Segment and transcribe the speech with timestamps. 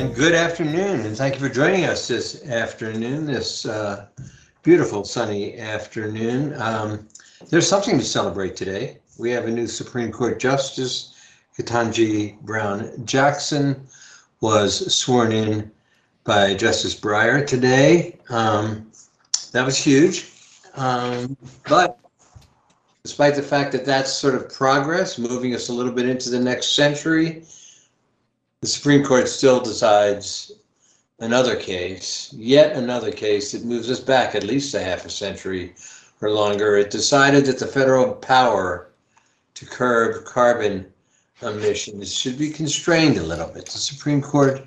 [0.00, 4.06] And good afternoon, and thank you for joining us this afternoon, this uh,
[4.62, 6.54] beautiful sunny afternoon.
[6.58, 7.06] Um,
[7.50, 8.96] there's something to celebrate today.
[9.18, 11.20] We have a new Supreme Court Justice,
[11.54, 13.86] Ketanji Brown Jackson,
[14.40, 15.70] was sworn in
[16.24, 18.16] by Justice Breyer today.
[18.30, 18.90] Um,
[19.52, 20.32] that was huge.
[20.76, 21.36] Um,
[21.68, 21.98] but
[23.02, 26.40] despite the fact that that's sort of progress, moving us a little bit into the
[26.40, 27.44] next century,
[28.62, 30.52] the Supreme Court still decides
[31.18, 35.74] another case, yet another case that moves us back at least a half a century
[36.20, 36.76] or longer.
[36.76, 38.90] It decided that the federal power
[39.54, 40.92] to curb carbon
[41.40, 43.64] emissions should be constrained a little bit.
[43.64, 44.62] The Supreme Court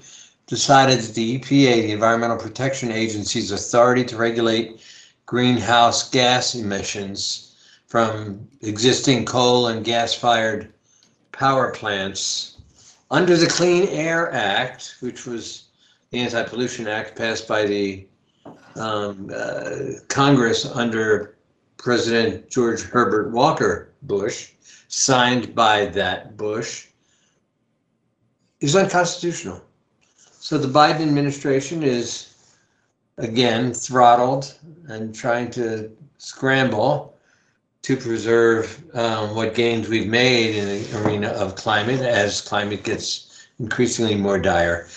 [0.47, 4.81] decided that the EPA, the Environmental Protection Agency's authority to regulate
[5.27, 10.73] greenhouse gas emissions from existing coal and gas fired
[11.31, 12.52] power plants
[13.11, 15.65] under the Clean Air Act, which was
[16.11, 18.07] the Anti Pollution Act passed by the
[18.75, 19.69] um, uh,
[20.07, 21.37] Congress under
[21.77, 24.51] President George Herbert Walker Bush,
[24.87, 26.87] signed by that Bush,
[28.61, 29.61] is unconstitutional.
[30.15, 32.33] So the Biden administration is
[33.17, 34.57] again throttled
[34.87, 37.12] and trying to scramble
[37.83, 43.47] to preserve um, what gains we've made in the arena of climate as climate gets
[43.59, 44.87] increasingly more dire.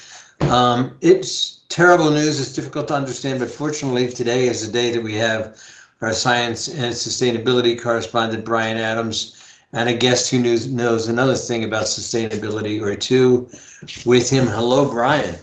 [0.43, 2.41] Um, it's terrible news.
[2.41, 5.61] It's difficult to understand, but fortunately, today is the day that we have
[6.01, 9.43] our science and sustainability correspondent, Brian Adams,
[9.73, 13.49] and a guest who knows, knows another thing about sustainability or two
[14.05, 14.47] with him.
[14.47, 15.35] Hello, Brian.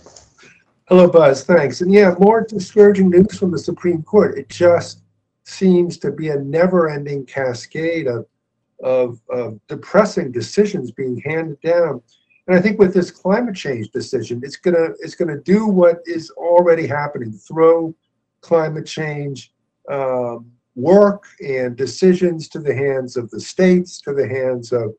[0.88, 1.44] Hello, Buzz.
[1.44, 1.81] Thanks.
[1.81, 4.38] And yeah, more discouraging news from the Supreme Court.
[4.38, 5.02] It just
[5.44, 8.25] seems to be a never-ending cascade of,
[8.83, 12.02] of, of depressing decisions being handed down.
[12.47, 16.30] And I think with this climate change decision, it's gonna it's gonna do what is
[16.31, 17.95] already happening: throw
[18.41, 19.53] climate change
[19.89, 24.93] um, work and decisions to the hands of the states, to the hands of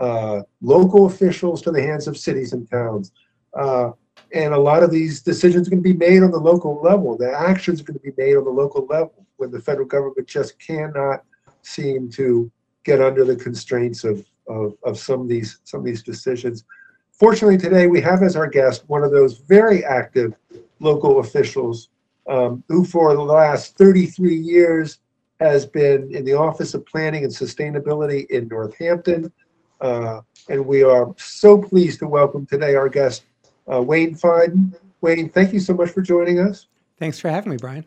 [0.00, 3.12] uh, local officials, to the hands of cities and towns.
[3.58, 3.90] Uh,
[4.32, 7.16] and a lot of these decisions are going to be made on the local level.
[7.16, 10.26] The actions are going to be made on the local level when the federal government
[10.26, 11.24] just cannot
[11.62, 12.50] seem to
[12.84, 16.64] get under the constraints of, of, of some of these some of these decisions.
[17.12, 20.34] Fortunately, today we have as our guest one of those very active
[20.80, 21.88] local officials
[22.28, 24.98] um, who, for the last 33 years,
[25.40, 29.32] has been in the Office of Planning and Sustainability in Northampton.
[29.80, 33.24] Uh, and we are so pleased to welcome today our guest,
[33.72, 34.74] uh, Wayne Feiden.
[35.00, 36.66] Wayne, thank you so much for joining us.
[36.98, 37.84] Thanks for having me, Brian.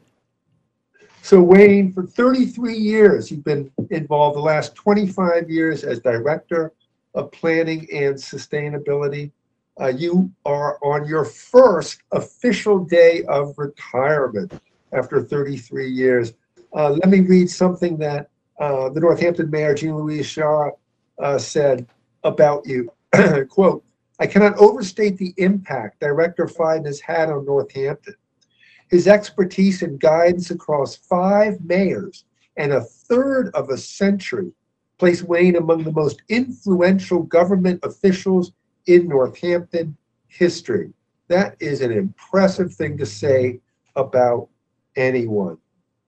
[1.29, 6.73] So Wayne, for 33 years, you've been involved the last 25 years as Director
[7.13, 9.29] of Planning and Sustainability.
[9.79, 14.59] Uh, you are on your first official day of retirement
[14.91, 16.33] after 33 years.
[16.75, 20.71] Uh, let me read something that uh, the Northampton Mayor, Gina-Louise Sciarra,
[21.19, 21.85] uh, said
[22.23, 22.91] about you.
[23.49, 23.83] Quote,
[24.19, 28.15] I cannot overstate the impact Director Feiden has had on Northampton.
[28.89, 32.25] His expertise and guidance across five mayors
[32.57, 34.51] and a third of a century
[34.97, 38.51] place Wayne among the most influential government officials
[38.85, 39.95] in Northampton
[40.27, 40.91] history.
[41.29, 43.59] That is an impressive thing to say
[43.95, 44.49] about
[44.95, 45.57] anyone.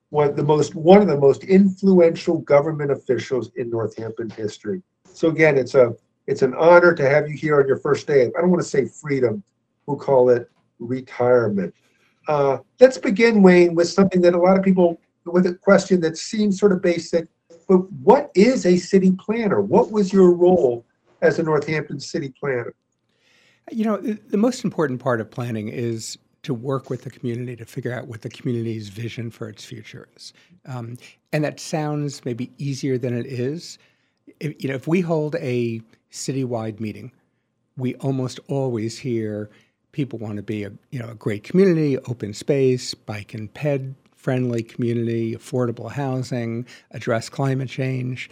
[0.10, 4.82] One, the most, one of the most influential government officials in Northampton history.
[5.14, 5.96] So again, it's a
[6.28, 8.26] it's an honor to have you here on your first day.
[8.26, 9.44] I don't want to say freedom.
[9.86, 10.50] We'll call it
[10.80, 11.74] retirement.
[12.28, 16.18] Uh, let's begin, Wayne, with something that a lot of people, with a question that
[16.18, 17.28] seems sort of basic,
[17.68, 19.62] but what is a city planner?
[19.62, 20.86] What was your role
[21.22, 22.74] as a Northampton city planner?
[23.72, 27.66] You know, the most important part of planning is to work with the community to
[27.66, 30.34] figure out what the community's vision for its future is.
[30.66, 30.98] Um,
[31.32, 33.78] and that sounds maybe easier than it is.
[34.40, 37.12] If, you know, if we hold a citywide meeting,
[37.78, 39.50] we almost always hear
[39.92, 43.96] people want to be a you know a great community, open space, bike and ped
[44.22, 48.30] friendly community, affordable housing, address climate change.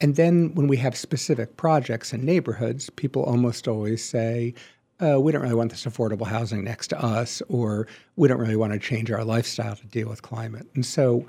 [0.00, 4.54] And then when we have specific projects in neighborhoods, people almost always say,
[4.98, 7.86] oh, we don't really want this affordable housing next to us, or
[8.16, 10.66] we don't really want to change our lifestyle to deal with climate.
[10.74, 11.24] And so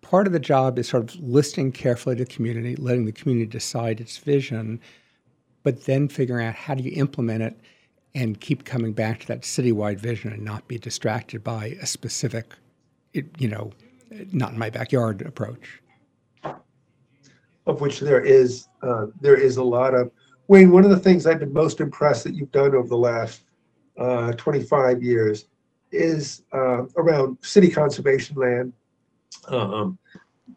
[0.00, 3.46] part of the job is sort of listening carefully to the community, letting the community
[3.46, 4.80] decide its vision,
[5.64, 7.58] but then figuring out how do you implement it
[8.16, 12.54] and keep coming back to that citywide vision and not be distracted by a specific,
[13.12, 13.70] you know,
[14.32, 15.82] not in my backyard approach.
[17.66, 20.10] Of which there is uh, there is a lot of
[20.48, 20.70] Wayne.
[20.70, 23.42] One of the things I've been most impressed that you've done over the last
[23.98, 25.46] uh, 25 years
[25.92, 28.72] is uh, around city conservation land.
[29.48, 29.98] Um,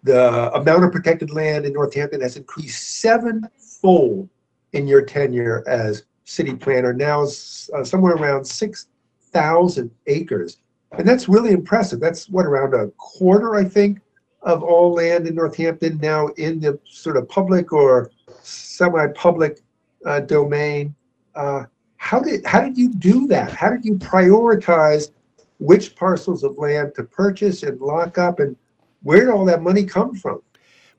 [0.04, 4.30] the amount of protected land in Northampton has increased sevenfold
[4.72, 6.94] in your tenure as city planner.
[6.94, 10.58] Now it's uh, somewhere around 6,000 acres.
[10.98, 12.00] And that's really impressive.
[12.00, 14.00] That's what, around a quarter, I think,
[14.42, 18.12] of all land in Northampton now in the sort of public or
[18.42, 19.60] semi-public
[20.06, 20.96] uh, domain.
[21.36, 21.66] Uh,
[21.98, 23.52] how did how did you do that?
[23.52, 25.12] How did you prioritize
[25.60, 28.56] which parcels of land to purchase and lock up, and
[29.04, 30.42] where did all that money come from?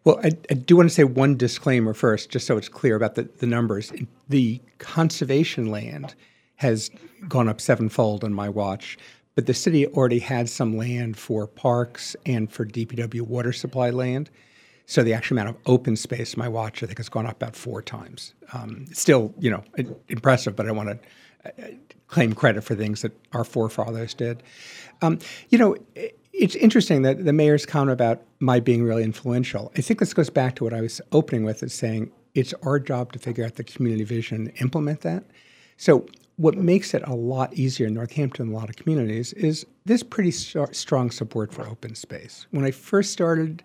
[0.04, 3.16] Well, I, I, do want to say one disclaimer first, just so it's clear about
[3.16, 3.92] the, the numbers.
[4.28, 6.14] The conservation land
[6.56, 6.90] has
[7.28, 8.96] gone up sevenfold on my watch,
[9.34, 14.30] but the city already had some land for parks and for DPW water supply land.
[14.86, 17.54] So the actual amount of open space my watch, I think, has gone up about
[17.54, 18.34] four times.
[18.52, 19.62] Um, still, you know,
[20.08, 20.88] impressive, but I want
[21.44, 21.68] to uh,
[22.08, 24.42] claim credit for things that our forefathers did.
[25.02, 25.18] Um,
[25.50, 25.76] you know,
[26.40, 29.70] it's interesting that the mayor's comment about my being really influential.
[29.76, 32.78] I think this goes back to what I was opening with, is saying it's our
[32.80, 35.24] job to figure out the community vision and implement that.
[35.76, 36.06] So
[36.36, 40.02] what makes it a lot easier in Northampton and a lot of communities is this
[40.02, 42.46] pretty st- strong support for open space.
[42.50, 43.62] When I first started,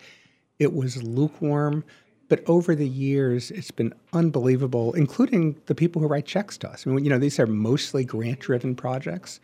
[0.59, 1.85] it was lukewarm,
[2.27, 6.85] but over the years, it's been unbelievable, including the people who write checks to us.
[6.85, 9.39] I mean, you know, these are mostly grant-driven projects,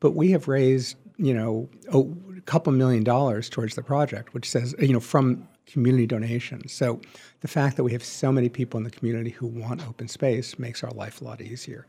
[0.00, 4.74] but we have raised, you know, a couple million dollars towards the project, which says,
[4.78, 6.72] you know, from community donations.
[6.72, 7.00] So
[7.40, 10.58] the fact that we have so many people in the community who want open space
[10.58, 11.86] makes our life a lot easier.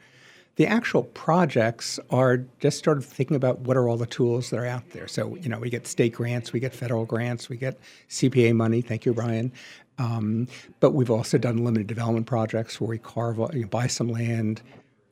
[0.55, 4.57] The actual projects are just sort of thinking about what are all the tools that
[4.57, 5.07] are out there.
[5.07, 8.81] So, you know, we get state grants, we get federal grants, we get CPA money.
[8.81, 9.51] Thank you, Brian.
[9.99, 10.47] Um,
[10.79, 14.63] but we've also done limited development projects where we carve, you know, buy some land,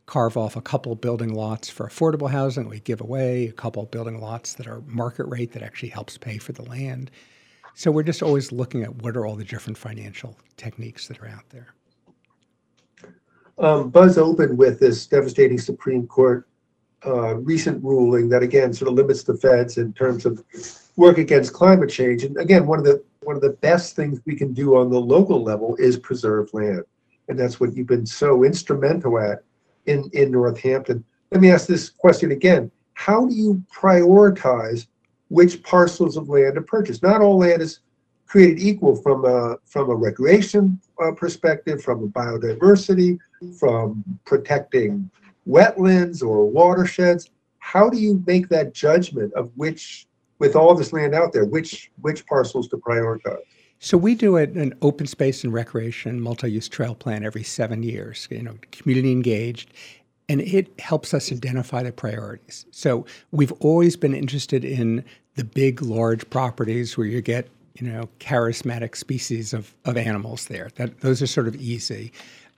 [0.05, 2.69] carve off a couple building lots for affordable housing.
[2.69, 6.37] We give away a couple building lots that are market rate that actually helps pay
[6.37, 7.11] for the land.
[7.73, 11.27] So we're just always looking at what are all the different financial techniques that are
[11.27, 11.75] out there
[13.57, 16.47] um, Buzz opened with this devastating Supreme Court
[17.05, 20.43] uh, recent ruling that again sort of limits the feds in terms of
[20.95, 22.23] work against climate change.
[22.23, 24.99] And again, one of the one of the best things we can do on the
[24.99, 26.83] local level is preserve land,
[27.27, 29.43] and that's what you've been so instrumental at
[29.85, 31.03] in in Northampton.
[31.31, 34.87] Let me ask this question again: How do you prioritize
[35.29, 37.01] which parcels of land to purchase?
[37.01, 37.79] Not all land is
[38.27, 43.17] created equal from a from a recreation uh, perspective, from a biodiversity,
[43.59, 45.09] from protecting
[45.47, 47.29] wetlands or watersheds.
[47.59, 50.07] How do you make that judgment of which,
[50.39, 53.41] with all this land out there, which which parcels to prioritize?
[53.85, 58.27] So we do an open space and recreation multi-use trail plan every seven years.
[58.31, 59.71] You know, community engaged,
[60.27, 62.65] and it helps us identify the priorities.
[62.71, 65.05] So we've always been interested in
[65.35, 70.71] the big, large properties where you get you know charismatic species of, of animals there.
[70.77, 72.11] That those are sort of easy.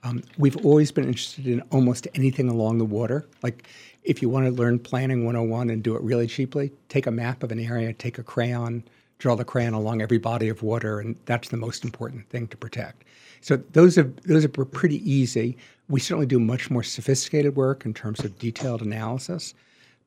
[0.04, 3.26] Um, we've always been interested in almost anything along the water.
[3.42, 3.68] Like
[4.02, 7.42] if you want to learn planning 101 and do it really cheaply, take a map
[7.42, 8.82] of an area, take a crayon,
[9.18, 12.56] draw the crayon along every body of water, and that's the most important thing to
[12.56, 13.04] protect.
[13.40, 15.56] So those are those are pretty easy.
[15.88, 19.54] We certainly do much more sophisticated work in terms of detailed analysis.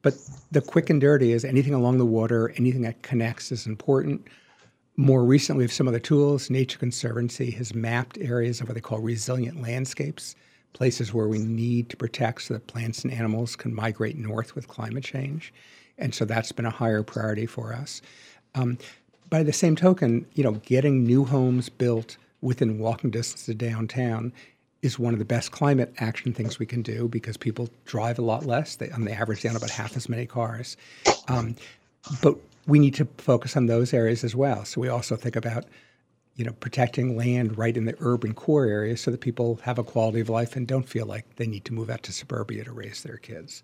[0.01, 0.15] But
[0.51, 4.27] the quick and dirty is anything along the water, anything that connects is important.
[4.97, 8.81] More recently, with some of the tools, Nature Conservancy has mapped areas of what they
[8.81, 10.35] call resilient landscapes,
[10.73, 14.67] places where we need to protect so that plants and animals can migrate north with
[14.67, 15.53] climate change.
[15.97, 18.01] And so that's been a higher priority for us.
[18.55, 18.77] Um,
[19.31, 24.31] by the same token, you know, getting new homes built within walking distance of downtown
[24.81, 28.21] is one of the best climate action things we can do because people drive a
[28.21, 28.75] lot less.
[28.75, 30.75] They, on the average, down about half as many cars.
[31.27, 31.55] Um,
[32.21, 32.35] but
[32.67, 34.65] we need to focus on those areas as well.
[34.65, 35.65] So we also think about,
[36.35, 39.83] you know, protecting land right in the urban core areas so that people have a
[39.83, 42.71] quality of life and don't feel like they need to move out to suburbia to
[42.73, 43.63] raise their kids.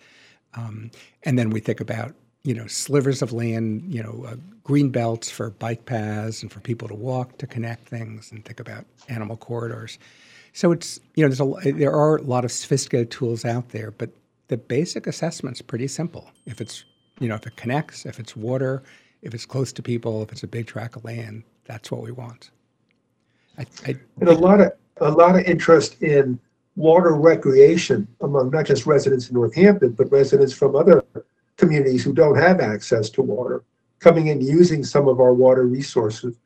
[0.53, 0.91] Um,
[1.23, 2.15] and then we think about,
[2.47, 6.61] you know, slivers of land, you know, uh, green belts for bike paths and for
[6.61, 9.99] people to walk to connect things, and think about animal corridors.
[10.53, 13.91] So it's you know, there's a there are a lot of sophisticated tools out there,
[13.91, 14.11] but
[14.47, 16.31] the basic assessment's pretty simple.
[16.45, 16.85] If it's
[17.19, 18.81] you know, if it connects, if it's water,
[19.23, 22.13] if it's close to people, if it's a big tract of land, that's what we
[22.13, 22.51] want.
[23.57, 26.39] I, I, and a lot of a lot of interest in
[26.77, 31.03] water recreation among not just residents in Northampton, but residents from other
[31.57, 33.63] communities who don't have access to water,
[33.99, 36.37] coming in using some of our water resources.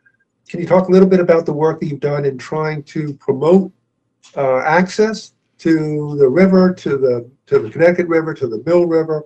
[0.50, 3.14] Can you talk a little bit about the work that you've done in trying to
[3.16, 3.72] promote
[4.36, 9.26] uh, access to the river, to the, to the Connecticut River, to the Mill River,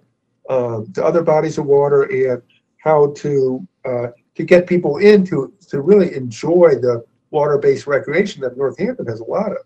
[0.50, 2.42] um, to other bodies of water and
[2.78, 8.58] how to, uh, to get people in to, to really enjoy the water-based recreation that
[8.58, 9.58] Northampton has a lot of.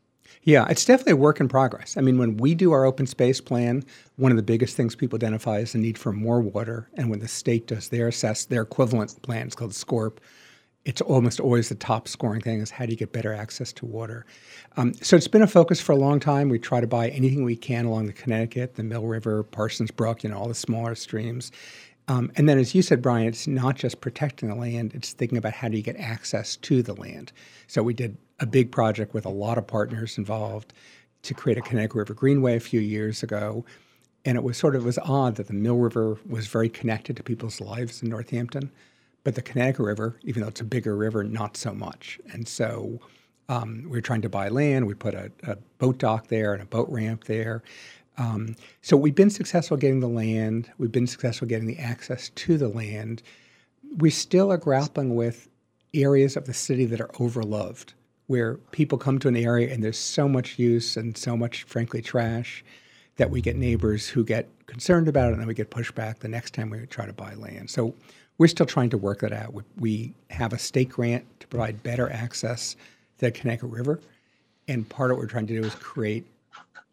[0.44, 1.98] Yeah, it's definitely a work in progress.
[1.98, 3.84] I mean, when we do our open space plan,
[4.16, 6.90] one of the biggest things people identify is the need for more water.
[6.96, 10.20] And when the state does their assess their equivalent plan, it's called SCORP,
[10.86, 13.86] it's almost always the top scoring thing is how do you get better access to
[13.86, 14.26] water.
[14.78, 16.48] Um, so it's been a focus for a long time.
[16.48, 20.24] We try to buy anything we can along the Connecticut, the Mill River, Parsons Brook,
[20.24, 21.52] you know, all the smaller streams.
[22.08, 25.38] Um, and then, as you said, Brian, it's not just protecting the land, it's thinking
[25.38, 27.34] about how do you get access to the land.
[27.68, 30.74] So, we did a big project with a lot of partners involved
[31.24, 33.66] to create a Connecticut River Greenway a few years ago.
[34.26, 37.18] And it was sort of it was odd that the Mill River was very connected
[37.18, 38.72] to people's lives in Northampton,
[39.24, 42.20] but the Connecticut River, even though it's a bigger river, not so much.
[42.32, 43.00] And so
[43.48, 44.88] um, we were trying to buy land.
[44.88, 47.64] We put a, a boat dock there and a boat ramp there.
[48.18, 50.70] Um, so we've been successful getting the land.
[50.78, 53.24] We've been successful getting the access to the land.
[53.98, 55.48] We still are grappling with
[55.94, 57.94] areas of the city that are overloved,
[58.30, 62.00] where people come to an area and there's so much use and so much, frankly,
[62.00, 62.64] trash
[63.18, 66.28] that we get neighbors who get concerned about it and then we get pushback the
[66.28, 67.72] next time we try to buy land.
[67.72, 67.96] So
[68.38, 69.56] we're still trying to work that out.
[69.78, 72.76] We, have a state grant to provide better access
[73.18, 74.00] to the Connecticut River.
[74.68, 76.24] And part of what we're trying to do is create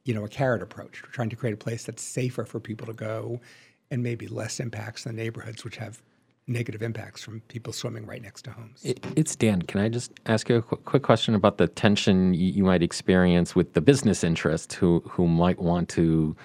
[0.05, 1.03] you know, a carrot approach.
[1.03, 3.43] We're trying to create a place that's safer for people to go
[3.91, 6.01] and maybe less impacts in the neighborhoods, which have
[6.49, 8.81] negative impacts from people swimming right next to homes.
[8.85, 9.63] It, it's Dan.
[9.63, 12.83] Can I just ask you a qu- quick question about the tension you, you might
[12.83, 16.37] experience with the business interests who, who might want to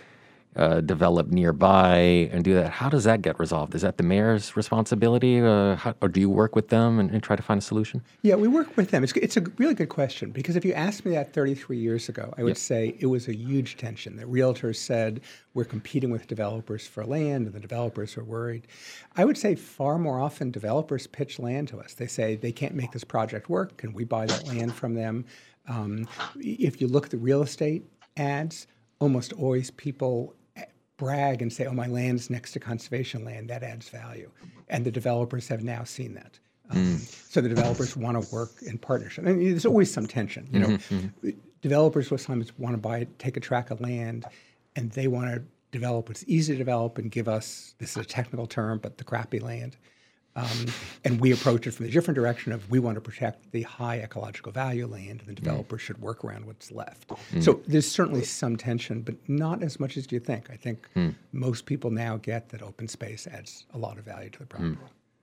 [0.55, 2.71] uh, develop nearby and do that.
[2.71, 3.73] How does that get resolved?
[3.73, 7.23] Is that the mayor's responsibility, uh, how, or do you work with them and, and,
[7.23, 8.03] try to find a solution?
[8.21, 9.03] Yeah, we work with them.
[9.03, 12.33] It's, it's a really good question because if you asked me that 33 years ago,
[12.37, 12.57] I would yep.
[12.57, 14.17] say it was a huge tension.
[14.17, 15.21] The realtors said
[15.53, 18.67] we're competing with developers for land, and the developers are worried.
[19.15, 21.93] I would say far more often developers pitch land to us.
[21.93, 23.77] They say they can't make this project work.
[23.77, 25.25] Can we buy that land from them?
[25.67, 27.85] Um, if you look at the real estate
[28.17, 28.67] ads,
[28.99, 30.35] almost always people
[31.01, 34.29] brag and say, oh, my land's next to conservation land, that adds value.
[34.69, 36.37] And the developers have now seen that.
[36.69, 36.99] Um, mm.
[37.31, 39.25] So the developers want to work in partnership.
[39.25, 40.47] I mean, there's always some tension.
[40.51, 41.29] You know, mm-hmm, mm-hmm.
[41.63, 44.25] developers sometimes want to buy, take a tract of land,
[44.75, 45.41] and they want to
[45.71, 49.03] develop what's easy to develop and give us this is a technical term, but the
[49.03, 49.77] crappy land.
[50.35, 50.65] Um,
[51.03, 53.99] and we approach it from the different direction of we want to protect the high
[53.99, 55.79] ecological value land, and the developer mm.
[55.79, 57.09] should work around what's left.
[57.33, 57.43] Mm.
[57.43, 60.49] So there's certainly some tension, but not as much as you think.
[60.49, 61.13] I think mm.
[61.33, 64.77] most people now get that open space adds a lot of value to the property.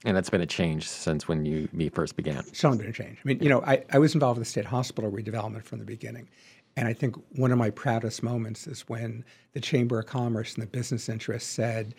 [0.04, 2.38] And that's been a change since when you me first began.
[2.38, 3.18] It's only been a change.
[3.24, 5.84] I mean, you know, I, I was involved with the state hospital redevelopment from the
[5.84, 6.28] beginning.
[6.76, 9.24] And I think one of my proudest moments is when
[9.54, 11.96] the Chamber of Commerce and the business interests said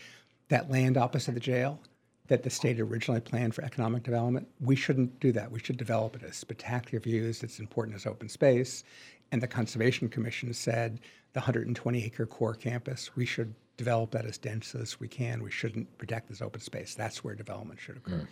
[0.47, 1.81] that land opposite the jail
[2.29, 4.47] that the state originally planned for economic development.
[4.61, 5.51] We shouldn't do that.
[5.51, 7.43] We should develop it as spectacular views.
[7.43, 8.83] It's important as open space.
[9.31, 11.01] And the Conservation Commission said
[11.33, 15.41] the 120 acre core campus, we should develop that as dense as we can.
[15.41, 16.93] We shouldn't protect this open space.
[16.93, 18.27] That's where development should occur.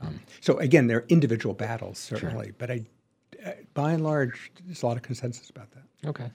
[0.00, 0.06] Mm.
[0.06, 2.54] Um, so again, there are individual battles certainly, sure.
[2.56, 2.84] but I,
[3.44, 6.08] uh, by and large, there's a lot of consensus about that.
[6.08, 6.30] Okay.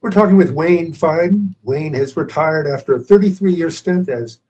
[0.00, 1.54] We're talking with Wayne Feiden.
[1.62, 4.40] Wayne has retired after a 33 year stint as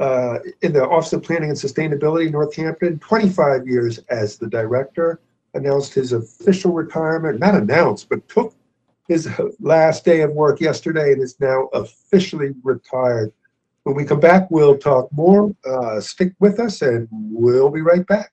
[0.00, 5.20] uh, in the Office of Planning and Sustainability, Northampton, 25 years as the director,
[5.54, 8.54] announced his official retirement, not announced, but took
[9.08, 9.28] his
[9.60, 13.32] last day of work yesterday and is now officially retired.
[13.82, 15.54] When we come back, we'll talk more.
[15.66, 18.32] Uh, stick with us and we'll be right back.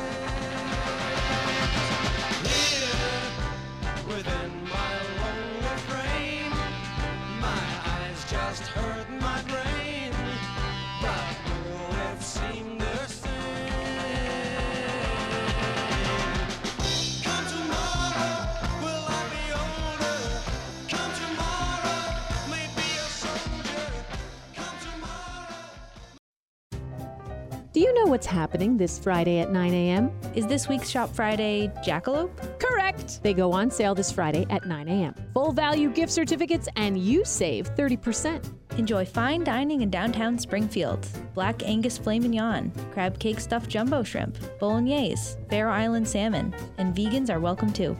[28.03, 30.11] Know what's happening this Friday at 9 a.m.?
[30.33, 32.31] Is this week's Shop Friday Jackalope?
[32.59, 33.21] Correct!
[33.21, 35.13] They go on sale this Friday at 9 a.m.
[35.33, 38.79] Full value gift certificates, and you save 30%.
[38.79, 41.05] Enjoy fine dining in downtown Springfield.
[41.35, 47.29] Black Angus filet mignon, crab cake stuffed jumbo shrimp, bolognese, Bear Island salmon, and vegans
[47.29, 47.95] are welcome too.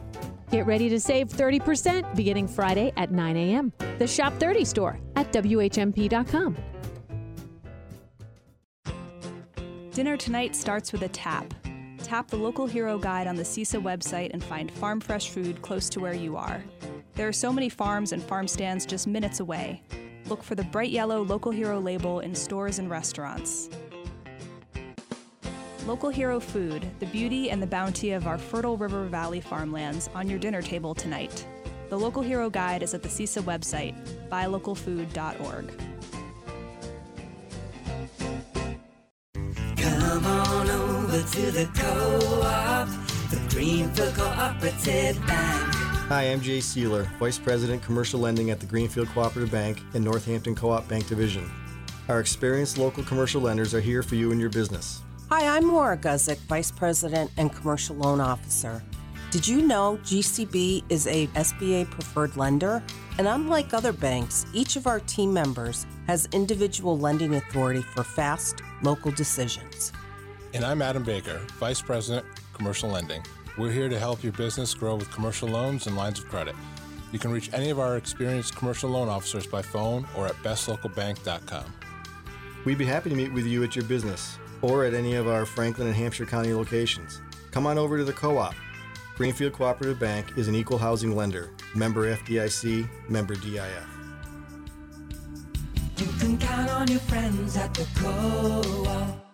[0.49, 3.71] Get ready to save 30% beginning Friday at 9 a.m.
[3.99, 6.57] The Shop 30 store at WHMP.com.
[9.93, 11.53] Dinner tonight starts with a tap.
[11.97, 15.89] Tap the local hero guide on the CISA website and find farm fresh food close
[15.89, 16.63] to where you are.
[17.15, 19.83] There are so many farms and farm stands just minutes away.
[20.27, 23.69] Look for the bright yellow Local Hero label in stores and restaurants.
[25.85, 30.29] Local Hero Food, the beauty and the bounty of our fertile River Valley farmlands on
[30.29, 31.45] your dinner table tonight.
[31.89, 35.90] The Local Hero Guide is at the CISA website, buylocalfood.org.
[40.21, 42.87] Come on over to the co-op,
[43.31, 45.73] the Greenfield Cooperative Bank.
[46.09, 50.53] Hi, I'm Jay Sealer, Vice President Commercial Lending at the Greenfield Cooperative Bank and Northampton
[50.53, 51.49] Co-op Bank Division.
[52.07, 55.01] Our experienced local commercial lenders are here for you and your business.
[55.31, 58.83] Hi, I'm Maura Guzik, Vice President and Commercial Loan Officer.
[59.31, 62.83] Did you know GCB is a SBA preferred lender?
[63.17, 68.61] And unlike other banks, each of our team members has individual lending authority for fast,
[68.83, 69.91] local decisions.
[70.53, 73.23] And I'm Adam Baker, Vice President, Commercial Lending.
[73.57, 76.55] We're here to help your business grow with commercial loans and lines of credit.
[77.13, 81.73] You can reach any of our experienced commercial loan officers by phone or at bestlocalbank.com.
[82.65, 85.45] We'd be happy to meet with you at your business or at any of our
[85.45, 87.21] Franklin and Hampshire County locations.
[87.51, 88.55] Come on over to the co op.
[89.15, 93.87] Greenfield Cooperative Bank is an equal housing lender, member FDIC, member DIF.
[95.97, 99.30] You can count on your friends at the co-op.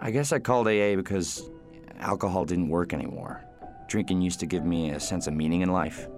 [0.00, 1.50] I guess I called AA because
[1.98, 3.44] alcohol didn't work anymore.
[3.88, 6.08] Drinking used to give me a sense of meaning in life.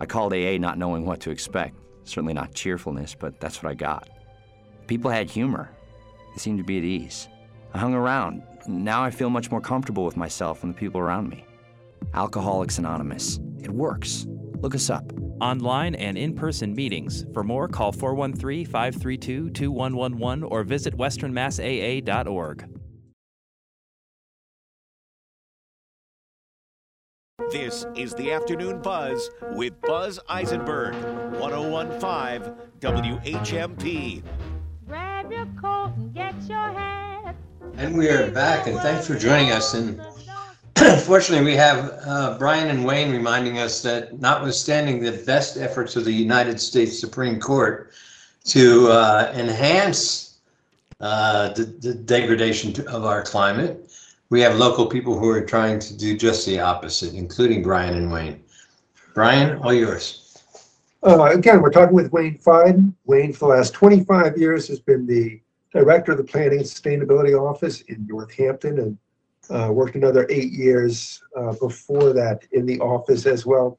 [0.00, 1.76] I called AA not knowing what to expect.
[2.04, 4.08] Certainly not cheerfulness, but that's what I got.
[4.86, 5.70] People had humor.
[6.34, 7.28] They seemed to be at ease.
[7.74, 8.42] I hung around.
[8.66, 11.44] Now I feel much more comfortable with myself and the people around me.
[12.14, 13.38] Alcoholics Anonymous.
[13.62, 14.26] It works.
[14.60, 15.12] Look us up.
[15.40, 17.26] Online and in person meetings.
[17.34, 22.75] For more, call 413 532 2111 or visit westernmassaa.org.
[27.56, 30.94] This is the Afternoon Buzz with Buzz Eisenberg,
[31.40, 34.22] 1015 WHMP.
[34.86, 37.34] Grab your coat and get your hat.
[37.78, 39.72] And we are back, and thanks for joining us.
[39.72, 39.98] And
[41.04, 46.04] fortunately, we have uh, Brian and Wayne reminding us that notwithstanding the best efforts of
[46.04, 47.90] the United States Supreme Court
[48.44, 50.40] to uh, enhance
[51.00, 53.90] uh, the, the degradation of our climate,
[54.30, 58.10] we have local people who are trying to do just the opposite, including Brian and
[58.10, 58.42] Wayne.
[59.14, 60.44] Brian, all yours.
[61.02, 62.92] Uh, again, we're talking with Wayne Feiden.
[63.04, 65.40] Wayne, for the last 25 years, has been the
[65.72, 68.98] director of the Planning and Sustainability Office in Northampton and
[69.50, 73.78] uh, worked another eight years uh, before that in the office as well.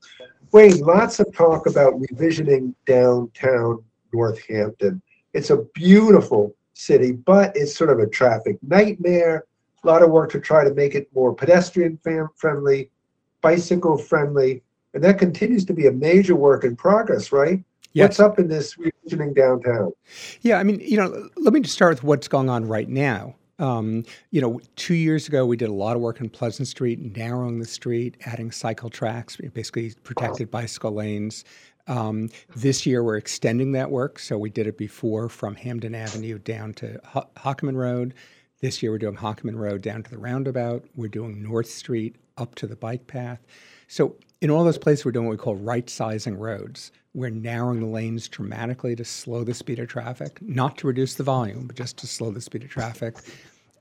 [0.54, 3.84] Wayne, lots of talk about revisioning downtown
[4.14, 5.02] Northampton.
[5.34, 9.44] It's a beautiful city, but it's sort of a traffic nightmare.
[9.88, 12.92] A lot of work to try to make it more pedestrian fam- friendly,
[13.40, 14.62] bicycle friendly,
[14.94, 17.64] and that continues to be a major work in progress, right?
[17.94, 19.94] What's up in this revisioning downtown?
[20.42, 23.36] Yeah, I mean, you know, let me just start with what's going on right now.
[23.60, 27.16] Um, you know, two years ago, we did a lot of work on Pleasant Street,
[27.16, 31.46] narrowing the street, adding cycle tracks, basically protected bicycle lanes.
[31.88, 34.20] Um, this year, we're extending that work.
[34.20, 38.14] So we did it before from Hamden Avenue down to Ho- Hockanum Road.
[38.60, 40.84] This year, we're doing Hockanum Road down to the roundabout.
[40.96, 43.40] We're doing North Street up to the bike path.
[43.88, 46.92] So in all those places, we're doing what we call right sizing roads.
[47.14, 51.24] We're narrowing the lanes dramatically to slow the speed of traffic, not to reduce the
[51.24, 53.18] volume, but just to slow the speed of traffic,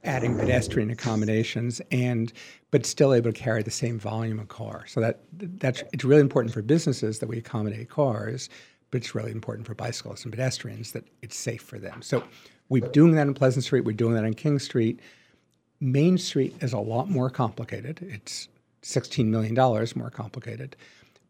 [0.04, 2.34] adding pedestrian accommodations, and
[2.70, 4.92] but still able to carry the same volume of cars.
[4.92, 8.50] So that that's it's really important for businesses that we accommodate cars,
[8.90, 12.02] but it's really important for bicyclists and pedestrians that it's safe for them.
[12.02, 12.22] So
[12.68, 13.82] we're doing that in Pleasant Street.
[13.82, 15.00] We're doing that on King Street.
[15.80, 18.00] Main Street is a lot more complicated.
[18.02, 18.48] It's
[18.82, 19.54] $16 million
[19.94, 20.76] more complicated.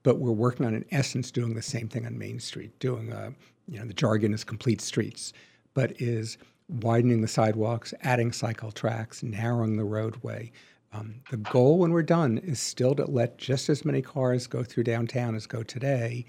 [0.02, 3.32] But we're working on, in essence, doing the same thing on Main Street, doing, uh,
[3.68, 5.32] you know, the jargon is complete streets,
[5.74, 10.52] but is widening the sidewalks, adding cycle tracks, narrowing the roadway.
[10.92, 14.62] Um, the goal when we're done is still to let just as many cars go
[14.62, 16.24] through downtown as go today,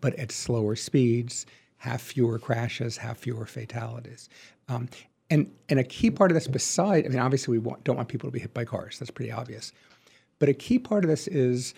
[0.00, 1.46] but at slower speeds,
[1.84, 4.30] have fewer crashes, have fewer fatalities.
[4.68, 4.88] Um,
[5.28, 8.08] and, and a key part of this, beside, I mean, obviously, we want, don't want
[8.08, 8.98] people to be hit by cars.
[8.98, 9.70] That's pretty obvious.
[10.38, 11.74] But a key part of this is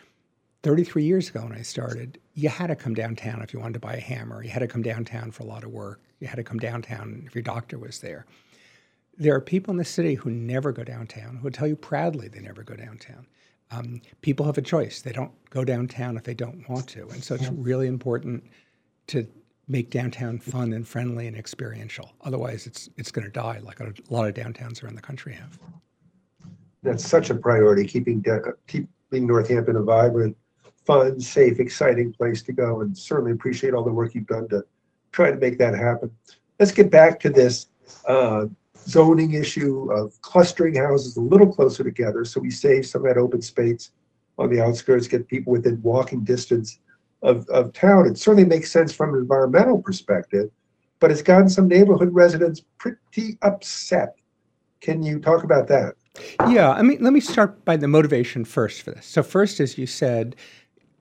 [0.62, 3.81] 33 years ago when I started, you had to come downtown if you wanted to
[3.81, 4.45] buy a hammer.
[4.45, 6.01] You had to come downtown for a lot of work.
[6.21, 8.27] You had to come downtown if your doctor was there.
[9.19, 12.29] There are people in the city who never go downtown, who would tell you proudly
[12.29, 13.27] they never go downtown.
[13.73, 15.03] Um, people have a choice.
[15.03, 17.09] They don't go downtown if they don't want to.
[17.09, 18.45] And so it's really important
[19.09, 19.27] to
[19.68, 22.12] make downtown fun and friendly and experiential.
[22.22, 25.59] Otherwise, it's it's going to die like a lot of downtowns around the country have.
[26.83, 28.24] That's such a priority, keeping,
[28.68, 30.37] keeping Northampton a vibrant,
[30.85, 34.64] fun, safe, exciting place to go, and certainly appreciate all the work you've done to
[35.11, 36.11] try to make that happen.
[36.61, 37.66] Let's get back to this
[38.07, 38.46] uh,
[38.79, 43.18] zoning issue of clustering houses a little closer together, so we save some of that
[43.18, 43.90] open space
[44.38, 46.79] on the outskirts, get people within walking distance
[47.22, 48.07] of, of town.
[48.07, 50.50] It certainly makes sense from an environmental perspective,
[51.00, 54.16] but it's gotten some neighborhood residents pretty upset.
[54.81, 55.94] Can you talk about that?
[56.48, 59.07] Yeah, I mean, let me start by the motivation first for this.
[59.07, 60.37] So, first, as you said,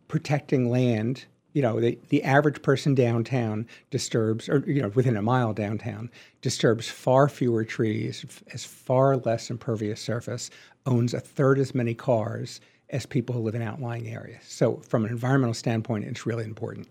[0.08, 1.25] protecting land.
[1.54, 6.12] You know, the, the average person downtown disturbs, or, you know, within a mile downtown,
[6.41, 10.49] disturbs far fewer trees, has far less impervious surface,
[10.86, 14.43] owns a third as many cars as people who live in outlying areas.
[14.43, 16.88] So, from an environmental standpoint, it's really important.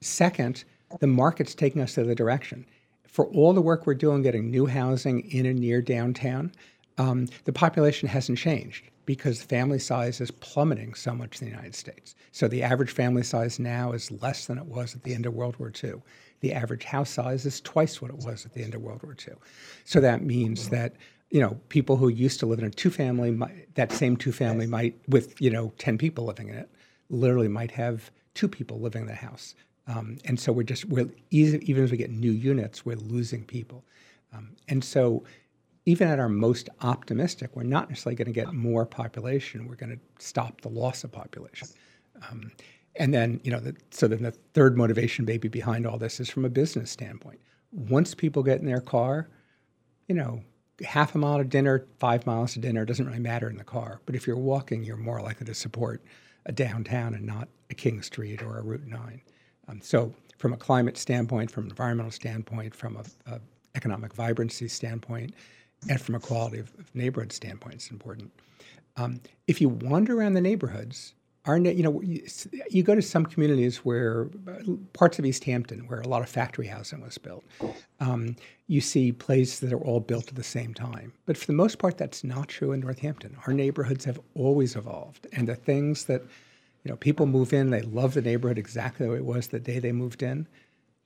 [0.00, 0.64] Second,
[1.00, 2.66] the market's taking us to the other direction.
[3.06, 6.52] For all the work we're doing getting new housing in and near downtown,
[6.98, 11.74] um, the population hasn't changed because family size is plummeting so much in the United
[11.74, 12.14] States.
[12.32, 15.34] So the average family size now is less than it was at the end of
[15.34, 15.94] World War II.
[16.40, 19.16] The average house size is twice what it was at the end of World War
[19.26, 19.34] II.
[19.84, 20.94] So that means that
[21.30, 23.38] you know people who used to live in a two-family,
[23.74, 26.70] that same two-family might, with you know ten people living in it,
[27.10, 29.54] literally might have two people living in the house.
[29.88, 33.44] Um, and so we're just we're even, even as we get new units, we're losing
[33.44, 33.84] people.
[34.32, 35.24] Um, and so
[35.84, 39.68] even at our most optimistic, we're not necessarily going to get more population.
[39.68, 41.68] We're going to stop the loss of population.
[42.28, 42.50] Um,
[42.96, 46.28] and then, you know, the, so then the third motivation maybe behind all this is
[46.28, 47.40] from a business standpoint.
[47.70, 49.28] Once people get in their car,
[50.08, 50.42] you know,
[50.84, 54.00] half a mile to dinner, five miles to dinner doesn't really matter in the car.
[54.06, 56.02] But if you're walking, you're more likely to support
[56.44, 59.20] a downtown and not a King Street or a Route 9.
[59.68, 63.40] Um, so, from a climate standpoint, from an environmental standpoint, from a, a
[63.74, 65.34] economic vibrancy standpoint,
[65.88, 68.30] and from a quality of, of neighborhood standpoint, it's important.
[68.96, 71.14] Um, if you wander around the neighborhoods,
[71.46, 76.08] our you know you, go to some communities where uh, parts of Easthampton, where a
[76.08, 77.44] lot of factory housing was built,
[78.00, 81.12] um, you see places that are all built at the same time.
[81.24, 83.36] But for the most part, that's not true in Northampton.
[83.46, 86.22] Our neighborhoods have always evolved, and the things that
[86.84, 89.60] you know people move in, they love the neighborhood exactly the way it was the
[89.60, 90.46] day they moved in,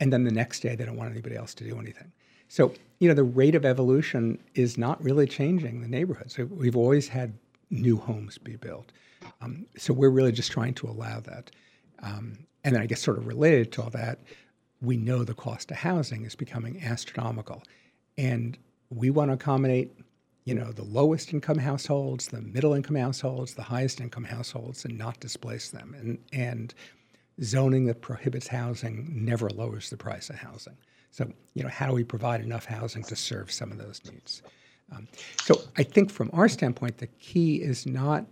[0.01, 2.13] and then the next day they don't want anybody else to do anything.
[2.49, 6.35] So, you know, the rate of evolution is not really changing the neighborhoods.
[6.35, 7.33] So we've always had
[7.71, 8.91] new homes be built.
[9.41, 11.51] Um, so we're really just trying to allow that.
[12.03, 14.21] Um, and then I guess sort of related to all that,
[14.83, 17.63] we know the cost of housing is becoming astronomical.
[18.17, 18.59] And
[18.91, 19.93] we want to accommodate,
[20.45, 24.97] you know, the lowest income households, the middle income households, the highest income households, and
[24.97, 25.95] not displace them.
[25.99, 26.75] And, and
[27.43, 30.77] zoning that prohibits housing never lowers the price of housing.
[31.11, 34.43] So, you know, how do we provide enough housing to serve some of those needs?
[34.93, 35.09] Um,
[35.43, 38.27] so, I think from our standpoint, the key is not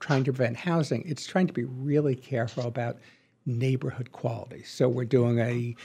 [0.00, 2.98] trying to prevent housing; it's trying to be really careful about
[3.44, 4.62] neighborhood quality.
[4.64, 5.76] So, we're doing a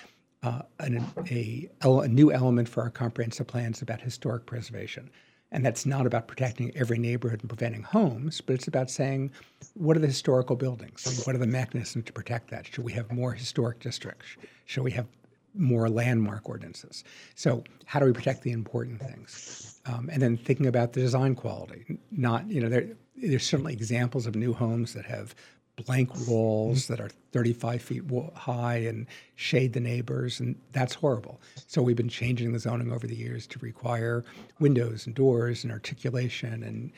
[0.44, 5.10] uh, an, a, a new element for our comprehensive plans about historic preservation.
[5.52, 9.32] And that's not about protecting every neighborhood and preventing homes, but it's about saying,
[9.74, 11.24] what are the historical buildings?
[11.26, 12.66] What are the mechanisms to protect that?
[12.66, 14.38] Should we have more historic districts?
[14.66, 15.08] Should we have
[15.54, 17.04] more landmark ordinances.
[17.36, 19.80] So how do we protect the important things?
[19.86, 22.00] Um, and then thinking about the design quality.
[22.12, 25.36] Not you know there, there's certainly examples of new homes that have
[25.86, 28.04] blank walls that are 35 feet
[28.36, 31.42] high and shade the neighbors, and that's horrible.
[31.68, 34.24] So we've been changing the zoning over the years to require
[34.60, 36.92] windows and doors and articulation and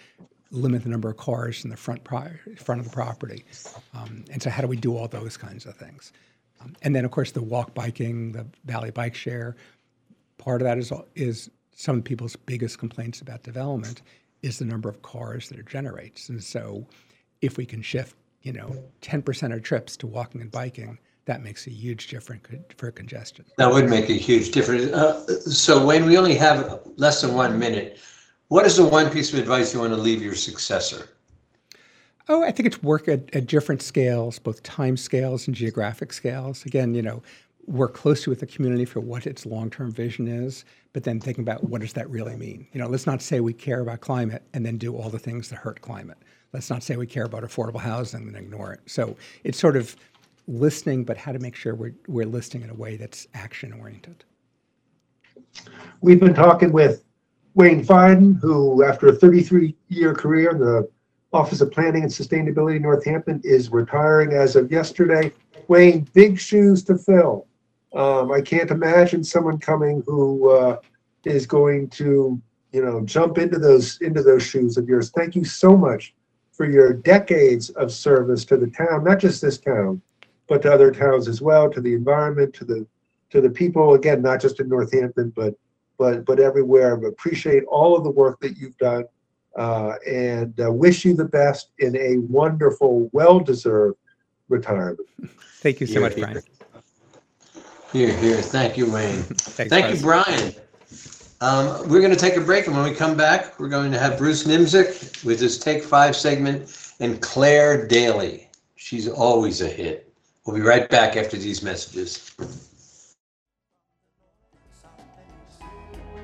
[0.51, 3.43] limit the number of cars in the front pri- front of the property.
[3.93, 6.11] Um, and so how do we do all those kinds of things?
[6.61, 9.55] Um, and then, of course, the walk biking, the Valley Bike Share.
[10.37, 14.01] Part of that is is some of people's biggest complaints about development
[14.41, 16.29] is the number of cars that it generates.
[16.29, 16.85] And so,
[17.41, 21.67] if we can shift, you know, 10% of trips to walking and biking, that makes
[21.67, 22.45] a huge difference
[22.77, 23.45] for congestion.
[23.57, 24.91] That would make a huge difference.
[24.91, 27.99] Uh, so, Wayne, we only have less than one minute.
[28.49, 31.09] What is the one piece of advice you want to leave your successor?
[32.29, 36.65] Oh, I think it's work at, at different scales, both time scales and geographic scales.
[36.65, 37.21] Again, you know,
[37.67, 41.63] work closely with the community for what its long-term vision is, but then thinking about
[41.63, 42.67] what does that really mean.
[42.71, 45.49] You know, let's not say we care about climate and then do all the things
[45.49, 46.17] that hurt climate.
[46.53, 48.81] Let's not say we care about affordable housing and ignore it.
[48.85, 49.95] So it's sort of
[50.47, 54.23] listening, but how to make sure we're, we're listening in a way that's action oriented.
[56.01, 57.03] We've been talking with
[57.55, 60.89] Wayne Feiden, who, after a 33 year career in the
[61.33, 65.31] Office of Planning and Sustainability Northampton is retiring as of yesterday.
[65.67, 67.47] Wayne, big shoes to fill.
[67.95, 70.77] Um, I can't imagine someone coming who uh,
[71.25, 72.39] is going to,
[72.71, 75.09] you know, jump into those into those shoes of yours.
[75.09, 76.13] Thank you so much
[76.51, 80.01] for your decades of service to the town, not just this town,
[80.47, 82.85] but to other towns as well, to the environment, to the
[83.31, 83.95] to the people.
[83.95, 85.55] Again, not just in Northampton, but
[85.97, 86.95] but but everywhere.
[86.95, 89.05] But appreciate all of the work that you've done,
[89.57, 93.97] uh, and uh, wish you the best in a wonderful, well-deserved
[94.49, 95.07] retirement.
[95.59, 96.25] Thank you so Here, much, here.
[96.25, 96.41] Brian.
[97.91, 98.41] Here, here.
[98.41, 99.21] Thank you, Wayne.
[99.23, 99.99] Thanks, Thank Buzz.
[99.99, 100.55] you, Brian.
[101.41, 103.99] Um, we're going to take a break, and when we come back, we're going to
[103.99, 108.49] have Bruce Nimzik with his Take Five segment and Claire Daly.
[108.75, 110.13] She's always a hit.
[110.45, 112.31] We'll be right back after these messages.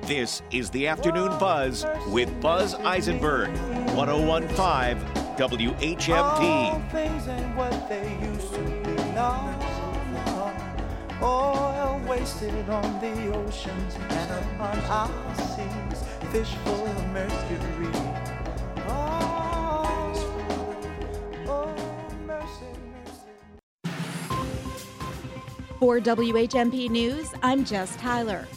[0.10, 3.50] This is the Afternoon Buzz with Buzz Eisenberg,
[3.94, 4.58] 1015
[5.38, 6.90] WHMP.
[6.92, 9.56] things ain't what they used to be now.
[11.22, 17.92] Oil wasted on the oceans and upon our seas, fish full of mercury.
[18.88, 19.86] Oh,
[21.46, 21.76] oh,
[22.26, 23.94] mercy, mercy.
[25.78, 28.48] For WHMP News, I'm Jess Tyler.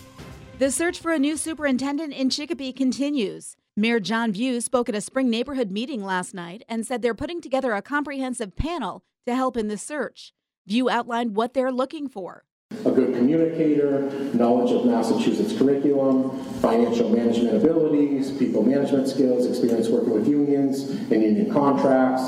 [0.62, 3.56] The search for a new superintendent in Chicopee continues.
[3.76, 7.40] Mayor John Vieau spoke at a spring neighborhood meeting last night and said they're putting
[7.40, 10.32] together a comprehensive panel to help in the search.
[10.68, 12.44] Vieau outlined what they're looking for.
[12.84, 14.02] a good communicator,
[14.34, 21.24] knowledge of Massachusetts curriculum, financial management abilities, people management skills, experience working with unions and
[21.24, 22.22] union contracts,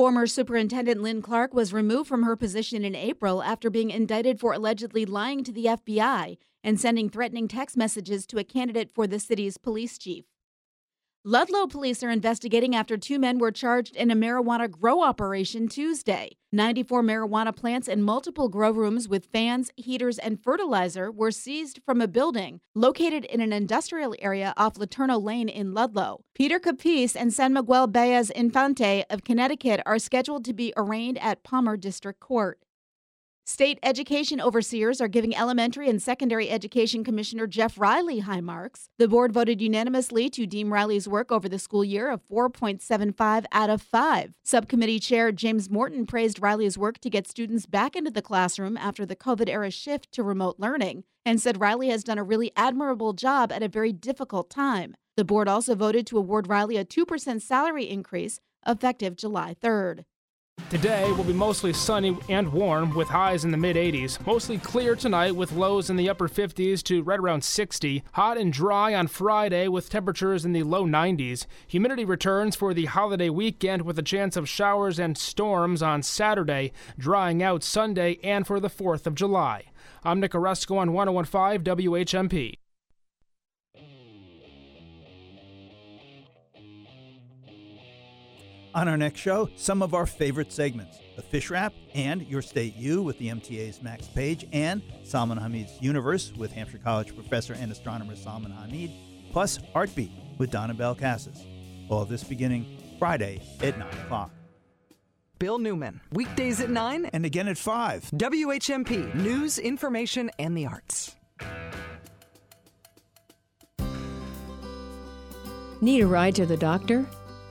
[0.00, 4.54] Former Superintendent Lynn Clark was removed from her position in April after being indicted for
[4.54, 9.18] allegedly lying to the FBI and sending threatening text messages to a candidate for the
[9.20, 10.24] city's police chief.
[11.22, 16.30] Ludlow police are investigating after two men were charged in a marijuana grow operation Tuesday.
[16.50, 22.00] 94 marijuana plants and multiple grow rooms with fans, heaters, and fertilizer were seized from
[22.00, 26.24] a building located in an industrial area off Laterno Lane in Ludlow.
[26.34, 31.44] Peter Capice and San Miguel Baez Infante of Connecticut are scheduled to be arraigned at
[31.44, 32.58] Palmer District Court.
[33.50, 38.90] State education overseers are giving Elementary and Secondary Education Commissioner Jeff Riley high marks.
[38.96, 43.68] The board voted unanimously to deem Riley's work over the school year a 4.75 out
[43.68, 44.34] of 5.
[44.44, 49.04] Subcommittee Chair James Morton praised Riley's work to get students back into the classroom after
[49.04, 53.14] the COVID era shift to remote learning and said Riley has done a really admirable
[53.14, 54.94] job at a very difficult time.
[55.16, 60.04] The board also voted to award Riley a 2% salary increase effective July 3rd.
[60.68, 64.24] Today will be mostly sunny and warm with highs in the mid 80s.
[64.26, 68.04] Mostly clear tonight with lows in the upper 50s to right around 60.
[68.12, 71.46] Hot and dry on Friday with temperatures in the low 90s.
[71.66, 76.72] Humidity returns for the holiday weekend with a chance of showers and storms on Saturday,
[76.98, 79.64] drying out Sunday and for the 4th of July.
[80.04, 82.59] I'm Nick Oresco on 1015 WHMP.
[88.72, 92.76] On our next show, some of our favorite segments the Fish Wrap and Your State
[92.76, 97.70] U with the MTA's Max Page and Salman Hameed's Universe with Hampshire College professor and
[97.72, 101.44] astronomer Salman Hameed, plus Heartbeat with Donna Bell Cassis.
[101.88, 104.30] All this beginning Friday at 9 o'clock.
[105.40, 108.12] Bill Newman, weekdays at 9 and again at 5.
[108.14, 111.16] WHMP, news, information, and the arts.
[115.80, 117.04] Need a ride to the doctor?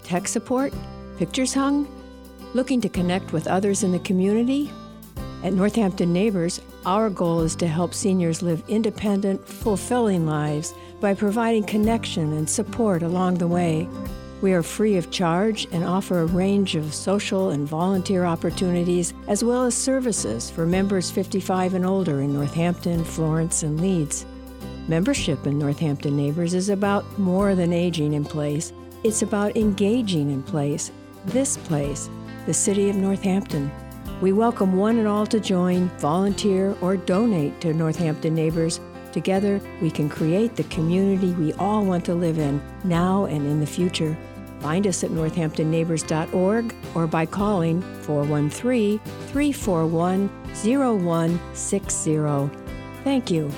[0.04, 0.72] Tech support?
[1.20, 1.86] Pictures hung?
[2.54, 4.72] Looking to connect with others in the community?
[5.44, 11.66] At Northampton Neighbors, our goal is to help seniors live independent, fulfilling lives by providing
[11.66, 13.86] connection and support along the way.
[14.40, 19.44] We are free of charge and offer a range of social and volunteer opportunities, as
[19.44, 24.26] well as services for members 55 and older in Northampton, Florence, and Leeds.
[24.88, 28.72] Membership in Northampton Neighbors is about more than aging in place.
[29.04, 30.92] It's about engaging in place,
[31.26, 32.10] this place,
[32.46, 33.72] the city of Northampton.
[34.22, 38.80] We welcome one and all to join, volunteer, or donate to Northampton Neighbors.
[39.12, 43.60] Together, we can create the community we all want to live in, now and in
[43.60, 44.18] the future.
[44.60, 52.50] Find us at northamptonneighbors.org or by calling 413 341 0160.
[53.04, 53.50] Thank you.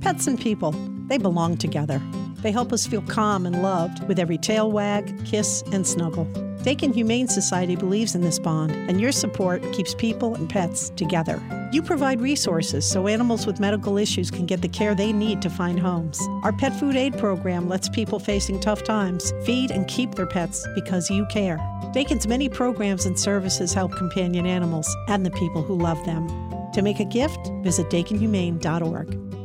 [0.00, 0.72] Pets and people,
[1.08, 2.00] they belong together.
[2.46, 6.26] They help us feel calm and loved with every tail wag, kiss, and snuggle.
[6.62, 11.42] Dakin Humane Society believes in this bond, and your support keeps people and pets together.
[11.72, 15.50] You provide resources so animals with medical issues can get the care they need to
[15.50, 16.20] find homes.
[16.44, 20.68] Our pet food aid program lets people facing tough times feed and keep their pets
[20.76, 21.58] because you care.
[21.92, 26.28] Dakin's many programs and services help companion animals and the people who love them.
[26.74, 29.35] To make a gift, visit dakinhumane.org.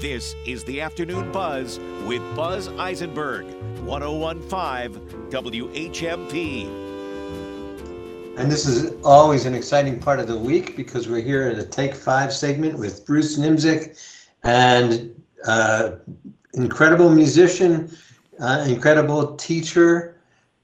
[0.00, 3.44] This is the Afternoon Buzz with Buzz Eisenberg,
[3.84, 6.64] 1015 WHMP.
[8.38, 11.66] And this is always an exciting part of the week because we're here in a
[11.66, 14.02] Take Five segment with Bruce Nimzik
[14.42, 15.14] and
[15.46, 15.96] uh,
[16.54, 17.94] incredible musician,
[18.40, 20.16] uh, incredible teacher,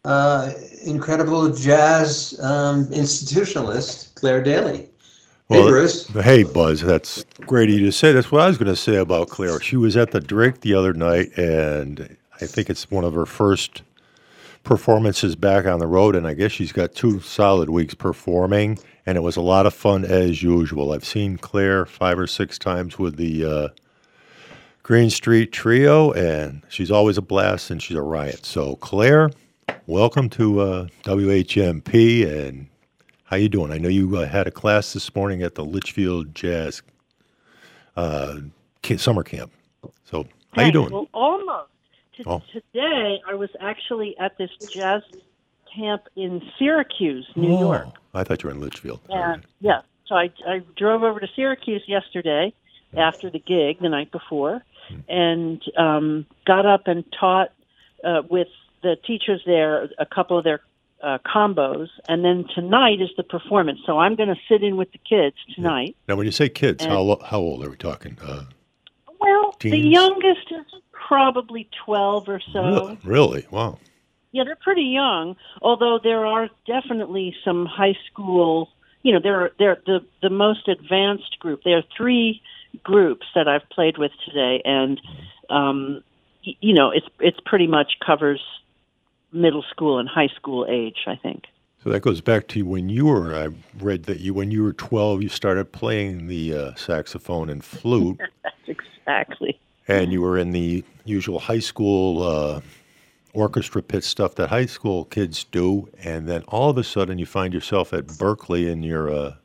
[0.06, 0.50] uh,
[0.82, 4.88] incredible jazz um, institutionalist, Claire Daly.
[5.48, 6.08] Hey, Well, Bruce.
[6.08, 6.80] Hey, Buzz.
[6.80, 8.12] That's great of you to say.
[8.12, 9.60] That's what I was going to say about Claire.
[9.60, 13.26] She was at the Drake the other night, and I think it's one of her
[13.26, 13.82] first
[14.64, 16.16] performances back on the road.
[16.16, 19.74] And I guess she's got two solid weeks performing, and it was a lot of
[19.74, 20.90] fun as usual.
[20.92, 23.68] I've seen Claire five or six times with the uh,
[24.82, 28.44] Green Street Trio, and she's always a blast, and she's a riot.
[28.44, 29.30] So, Claire,
[29.86, 32.66] welcome to uh, WHMP, and
[33.26, 33.72] how you doing?
[33.72, 36.82] I know you uh, had a class this morning at the Litchfield Jazz
[37.96, 38.36] uh,
[38.96, 39.52] summer camp.
[40.04, 40.92] So how you doing?
[40.92, 41.68] Well, almost.
[42.16, 42.40] T- Oh.
[42.50, 45.02] Today, I was actually at this jazz
[45.74, 47.88] camp in Syracuse, New Oh, York.
[48.14, 49.00] I thought you were in Litchfield.
[49.10, 52.54] And yeah, so I, I drove over to Syracuse yesterday
[52.96, 54.62] after the gig the night before,
[55.10, 57.52] and um, got up and taught
[58.02, 58.48] uh, with
[58.82, 60.60] the teachers there a couple of their
[61.02, 63.80] uh, combos, and then tonight is the performance.
[63.86, 65.96] So I'm going to sit in with the kids tonight.
[66.08, 68.18] Now, when you say kids, And- how how old are we talking?
[68.22, 68.44] Uh,
[69.20, 72.96] Well, the youngest is probably 12 or so.
[73.04, 73.46] really?
[73.50, 73.78] Wow.
[74.32, 75.36] Yeah, they're pretty young.
[75.62, 78.68] Although there are definitely some high school.
[79.02, 81.62] You know, they're they're the the most advanced group.
[81.64, 82.42] There are three
[82.82, 85.00] groups that I've played with today, and
[85.48, 86.02] um,
[86.46, 88.42] y- you know, it's it's pretty much covers
[89.36, 91.04] middle school and high school age.
[91.06, 91.44] I think.
[91.82, 93.34] So that goes back to when you were.
[93.34, 97.62] I read that you, when you were twelve, you started playing the uh, saxophone and
[97.62, 99.58] flute, That's exactly.
[99.86, 102.60] and you were in the usual high school uh,
[103.36, 107.26] orchestra pit stuff that high school kids do, and then all of a sudden you
[107.26, 109.38] find yourself at Berklee and you're a,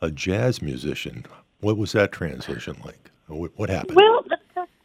[0.00, 1.26] a jazz musician.
[1.60, 3.10] What was that transition like?
[3.26, 3.96] What, what happened?
[3.96, 4.24] Well,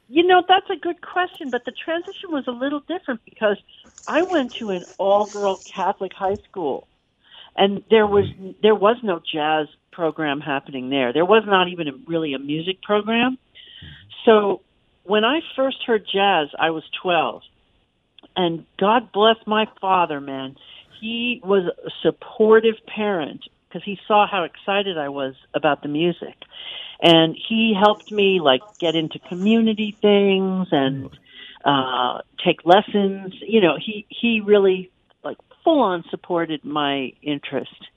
[0.09, 3.57] you know, that's a good question, but the transition was a little different because
[4.07, 6.87] I went to an all-girl Catholic high school,
[7.55, 8.51] and there was hmm.
[8.61, 11.13] there was no jazz program happening there.
[11.13, 13.37] There was not even a, really a music program.
[14.25, 14.61] So
[15.03, 17.43] when I first heard jazz, I was 12,
[18.35, 20.55] and God bless my father, man.
[20.99, 26.35] He was a supportive parent because he saw how excited I was about the music.
[27.01, 31.15] And he helped me like get into community things and hmm.
[31.63, 33.33] Uh take lessons.
[33.41, 34.91] You know, he he really
[35.23, 37.87] like full on supported my interest.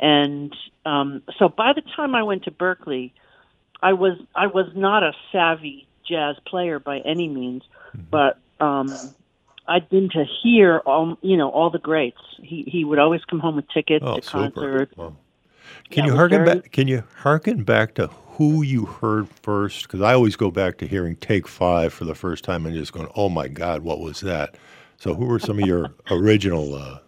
[0.00, 0.54] And
[0.86, 3.12] um so by the time I went to Berklee,
[3.82, 7.62] I was I was not a savvy jazz player by any means,
[8.10, 8.92] but um
[9.66, 12.20] I'd been to hear all you know all the greats.
[12.42, 14.50] He he would always come home with tickets Oh, to super.
[14.50, 14.94] concerts.
[15.90, 16.70] Can Yeah, you harken very- back?
[16.72, 18.08] Can you harken back to
[18.40, 19.82] who you heard first?
[19.82, 22.90] Because I always go back to hearing "Take Five for the first time and just
[22.90, 24.56] going, "Oh my God, what was that?"
[24.96, 27.00] So, who were some of your original uh,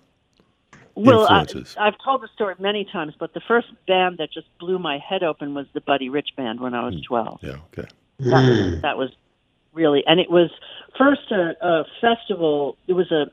[0.95, 1.47] Well, I?
[1.79, 5.23] I've told the story many times, but the first band that just blew my head
[5.23, 7.41] open was the Buddy Rich Band when I was twelve.
[7.43, 7.89] yeah, okay.
[8.19, 9.11] That was, that was
[9.73, 10.51] really, and it was
[10.99, 12.77] first a, a festival.
[12.87, 13.31] It was a,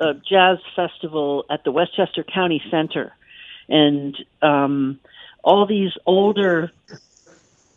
[0.00, 3.12] a jazz festival at the Westchester County Center,
[3.68, 4.98] and um,
[5.44, 6.72] all these older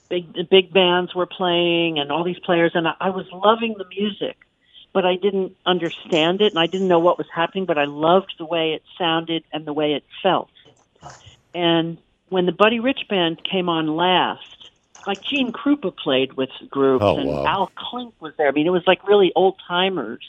[0.10, 3.86] big big bands were playing, and all these players, and I, I was loving the
[3.90, 4.38] music,
[4.94, 8.34] but I didn't understand it, and I didn't know what was happening, but I loved
[8.40, 10.50] the way it sounded and the way it felt.
[11.54, 11.98] And
[12.30, 14.44] when the Buddy Rich Band came on last,
[15.06, 17.46] like Gene Krupa played with groups, Oh, and wow.
[17.46, 18.48] Al Klink was there.
[18.48, 20.24] I mean, it was like really old timers.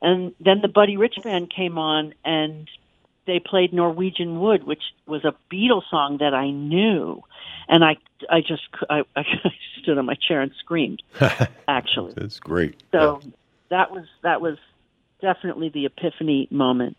[0.00, 2.68] And then the Buddy Rich Band came on, and
[3.26, 7.22] they played Norwegian Wood, which was a Beatles song that I knew,
[7.68, 7.96] and I,
[8.30, 9.24] I just, I, I
[9.82, 11.02] stood on my chair and screamed.
[11.68, 12.82] Actually, That's great.
[12.92, 13.20] so
[13.70, 14.58] that was that was
[15.20, 16.96] definitely the epiphany moment.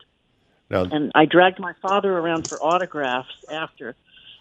[0.70, 3.96] Now, And I dragged my father around for autographs after,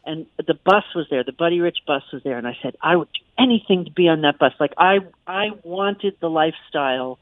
[0.06, 1.22] and the bus was there.
[1.22, 4.08] The Buddy Rich bus was there, and I said I would do anything to be
[4.08, 4.52] on that bus.
[4.58, 7.18] Like I, I wanted the lifestyle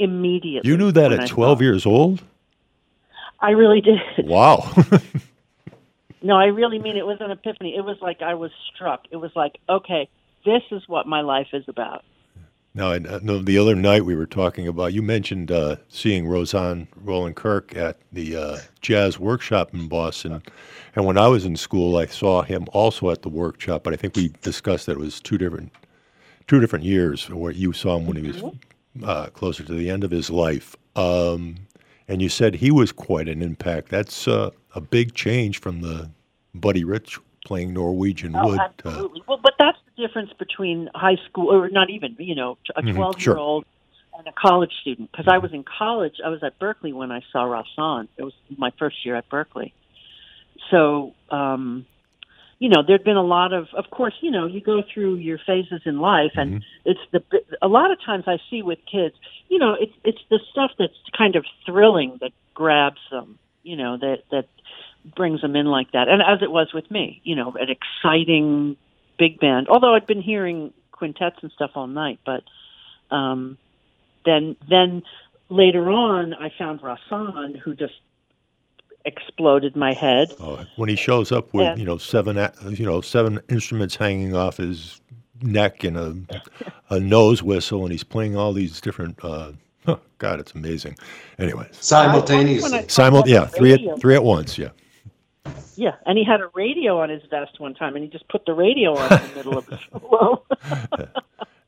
[0.00, 0.68] immediately.
[0.68, 2.22] you knew that at I 12 years old?
[3.40, 4.26] I really did.
[4.26, 4.70] Wow.
[6.22, 7.74] No, I really mean it was an epiphany.
[7.76, 9.04] It was like I was struck.
[9.10, 10.08] It was like, okay,
[10.44, 12.04] this is what my life is about.
[12.72, 16.86] Now, I know the other night we were talking about, you mentioned uh, seeing Rahsaan
[16.94, 20.40] Roland Kirk at the uh, jazz workshop in Boston.
[20.94, 23.96] And when I was in school, I saw him also at the workshop, but I
[23.96, 25.72] think we discussed that it was two different
[26.46, 28.42] two different years where you saw him when he was
[29.04, 30.76] uh, closer to the end of his life.
[30.96, 31.56] Um,
[32.10, 33.88] and you said he was quite an impact.
[33.88, 36.10] That's uh, a big change from the
[36.54, 38.58] Buddy Rich playing Norwegian Oh, Wood.
[38.58, 39.22] Uh, absolutely.
[39.28, 42.96] well, but that's the difference between high school, or not even, you know, a Mhm,
[42.96, 43.34] 12 sure.
[43.34, 43.64] year old
[44.18, 45.12] and a college student.
[45.12, 48.08] Because I was in college, I was at Berklee when I saw Rahsaan.
[48.16, 49.70] It was my first year at Berklee.
[50.70, 51.86] So, um,
[52.60, 55.38] you know, there'd been a lot of, of course, you know, you go through your
[55.44, 57.22] phases in life, and it's the
[57.62, 59.14] a lot of times I see with kids,
[59.48, 63.96] you know, it's it's the stuff that's kind of thrilling that grabs them, you know,
[63.96, 64.46] that that
[65.16, 68.76] brings them in like that, and as it was with me, you know, an exciting
[69.18, 69.68] big band.
[69.68, 72.42] Although I'd been hearing quintets and stuff all night, but
[73.10, 73.56] um,
[74.26, 75.02] then then
[75.48, 77.94] later on, I found Rahsaan, who just
[79.04, 80.32] exploded my head.
[80.40, 81.76] uh, when he shows up with Yeah.
[81.76, 82.36] you know seven
[82.70, 85.00] you know seven instruments hanging off his
[85.42, 86.16] neck and a
[86.90, 89.18] a nose whistle, and he's playing all these different.
[89.24, 89.52] Uh,
[89.86, 90.96] huh, God, it's amazing.
[91.38, 92.78] Anyways, Simultaneously.
[92.80, 94.58] I- Simul- yeah, three at three at once.
[94.58, 94.70] Yeah.
[95.76, 98.44] Yeah, and he had a radio on his vest one time, and he just put
[98.44, 100.44] the radio on in the middle of the solo.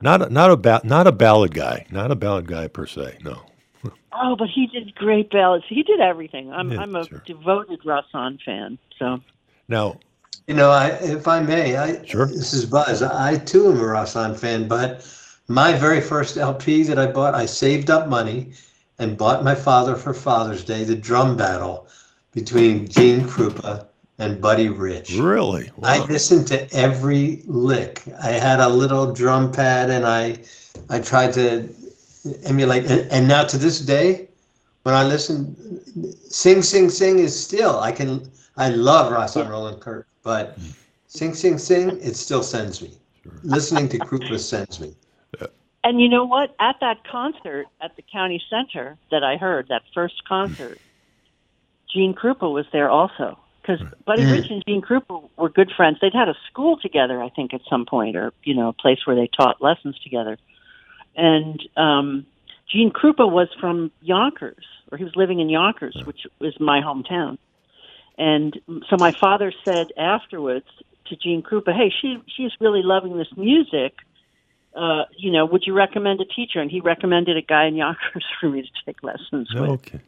[0.02, 3.18] Not a, not a ba- not a ballad guy, not a ballad guy per se.
[3.24, 3.40] No.
[4.14, 5.64] Oh, but he did great ballads.
[5.68, 6.52] He did everything.
[6.52, 8.78] I'm Yeah, I'm a devoted Rahsaan fan.
[8.98, 9.20] So
[9.68, 9.98] Now,
[10.48, 12.26] You know, I, if I may, I Sure.
[12.26, 13.02] this is Buzz.
[13.02, 15.06] I too am a Rahsaan fan, but
[15.48, 18.52] my very first LP that I bought, I saved up money
[18.98, 21.86] and bought my father for Father's Day the drum battle
[22.32, 23.86] between Gene Krupa
[24.18, 25.14] and Buddy Rich.
[25.14, 25.70] Really?
[25.82, 28.02] I listened to every lick.
[28.22, 30.38] I had a little drum pad and I
[30.90, 31.68] I tried to
[32.44, 34.28] emulate and, and now to this day
[34.84, 35.56] when I listen
[36.30, 40.58] Sing Sing Sing is still I can I love Rahsaan Roland Kirk, but
[41.06, 42.92] Sing Sing Sing it still sends me.
[43.44, 44.94] Listening to Krupa sends me.
[45.84, 46.54] And you know what?
[46.60, 50.78] At that concert at the county center that I heard, that first concert,
[51.92, 53.38] Gene Krupa was there also.
[53.60, 54.32] Because Buddy Mm.
[54.32, 55.98] Rich and Gene Krupa were good friends.
[56.00, 59.06] They'd had a school together, I think, at some point, or you know, a place
[59.06, 60.36] where they taught lessons together.
[61.16, 62.26] And um,
[62.70, 67.38] Gene Krupa was from Yonkers, or he was living in Yonkers, which is my hometown.
[68.18, 68.58] And
[68.88, 70.66] so my father said afterwards
[71.06, 73.94] to Gene Krupa, "Hey, she she's really loving this music.
[74.74, 78.24] Uh, you know, would you recommend a teacher?" And he recommended a guy in Yonkers
[78.40, 79.62] for me to take lessons with.
[79.62, 80.00] No, ki-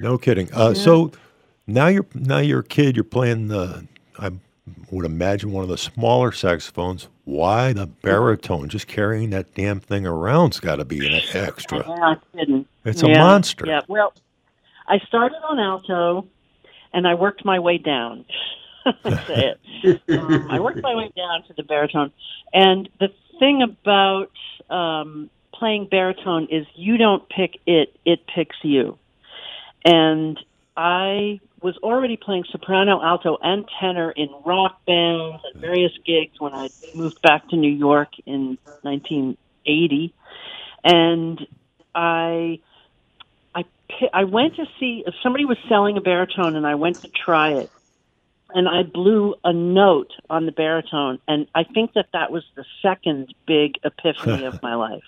[0.00, 0.52] no kidding.
[0.52, 0.82] Uh, Yeah.
[0.82, 1.12] So
[1.66, 2.96] now you're now you're a kid.
[2.96, 3.86] You're playing the.
[4.18, 4.30] I
[4.90, 7.08] would imagine one of the smaller saxophones.
[7.24, 8.68] Why the baritone?
[8.68, 11.88] Just carrying that damn thing around's got to be an extra.
[11.88, 12.66] I'm not kidding.
[12.84, 13.66] It's a monster.
[13.66, 13.80] Yeah.
[13.88, 14.12] Well,
[14.88, 16.26] I started on alto,
[16.92, 18.24] and I worked my way down.
[19.06, 19.58] It.
[20.10, 22.12] Um, I worked my way down to the baritone,
[22.52, 23.08] and the
[23.38, 24.30] thing about
[24.68, 28.98] um, playing baritone is you don't pick it; it picks you.
[29.86, 30.38] And
[30.76, 36.52] I was already playing soprano, alto, and tenor in rock bands and various gigs when
[36.52, 40.12] I moved back to New York in 1980,
[40.84, 41.40] and
[41.94, 42.60] I
[43.54, 43.64] I
[44.12, 47.52] I went to see if somebody was selling a baritone, and I went to try
[47.52, 47.70] it,
[48.50, 52.66] and I blew a note on the baritone, and I think that that was the
[52.82, 55.02] second big epiphany of my life.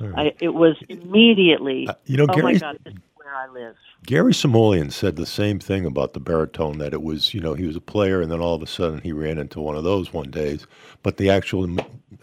[0.00, 3.00] I, it was immediately, uh, you know, oh my Gary- God, this is
[3.32, 3.76] where I live.
[4.06, 7.66] Gary Smulyan said the same thing about the baritone that it was, you know, he
[7.66, 10.12] was a player and then all of a sudden he ran into one of those
[10.12, 10.66] one days.
[11.02, 11.76] But the actual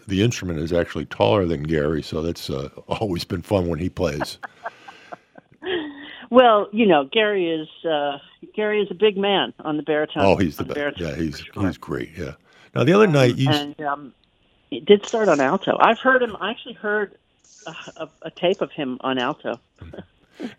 [0.06, 3.88] the instrument is actually taller than Gary, so that's uh, always been fun when he
[3.88, 4.38] plays.
[6.30, 8.18] Well, you know, Gary is uh,
[8.54, 10.24] Gary is a big man on the baritone.
[10.24, 10.76] oh, he's the on best.
[10.76, 11.08] baritone.
[11.08, 12.10] Yeah, he's he's great.
[12.16, 12.34] Yeah.
[12.74, 14.14] Now the other night you and um,
[14.70, 15.76] it did start on alto.
[15.80, 16.36] I've heard him.
[16.40, 17.16] I actually heard
[17.66, 19.58] a, a, a tape of him on alto.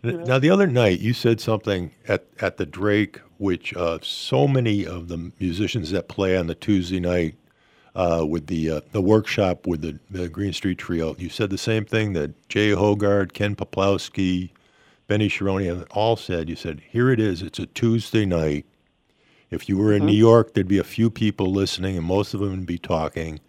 [0.02, 4.86] Now, the other night, you said something at, at the Drake, which uh, so many
[4.86, 7.36] of the musicians that play on the Tuesday night
[7.94, 11.58] uh, with the uh, the workshop with the, the Green Street Trio, you said the
[11.58, 14.50] same thing that Jay Hoggard, Ken Peplowski,
[15.08, 16.48] Benny Sharoni all said.
[16.48, 18.64] You said, here it is, it's a Tuesday night.
[19.50, 20.06] If you were in Mm-hmm.
[20.06, 23.40] New York, there'd be a few people listening, and most of them would be talking.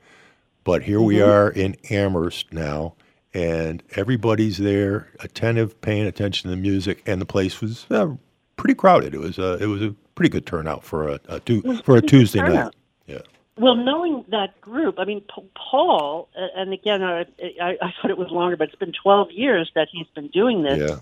[0.66, 1.24] But here we Mm-hmm.
[1.24, 1.34] Mhm.
[1.34, 2.96] are in Amherst now,
[3.34, 8.10] and everybody's there, attentive, paying attention to the music, and the place was uh,
[8.58, 9.14] pretty crowded.
[9.14, 12.02] It was a it was a pretty good turnout for a, a tu- for a
[12.02, 12.74] Tuesday night.
[13.08, 13.20] Yeah.
[13.58, 17.22] Well, knowing that group, I mean, P- Paul, uh, and again, I,
[17.62, 20.64] I, I thought it was longer, but it's been 12 years that he's been doing
[20.64, 20.98] this, Yeah.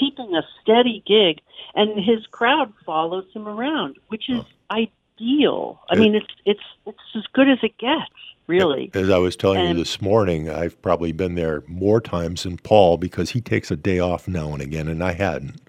[0.00, 1.40] keeping a steady gig,
[1.76, 5.80] and his crowd follows him around, which is ideal.
[5.90, 8.10] I It- mean, it's it's it's as good as it gets,
[8.46, 8.90] really.
[8.94, 12.96] As I was telling you this morning, I've probably been there more times than Paul
[12.96, 15.60] because he takes a day off now and again, and I hadn't.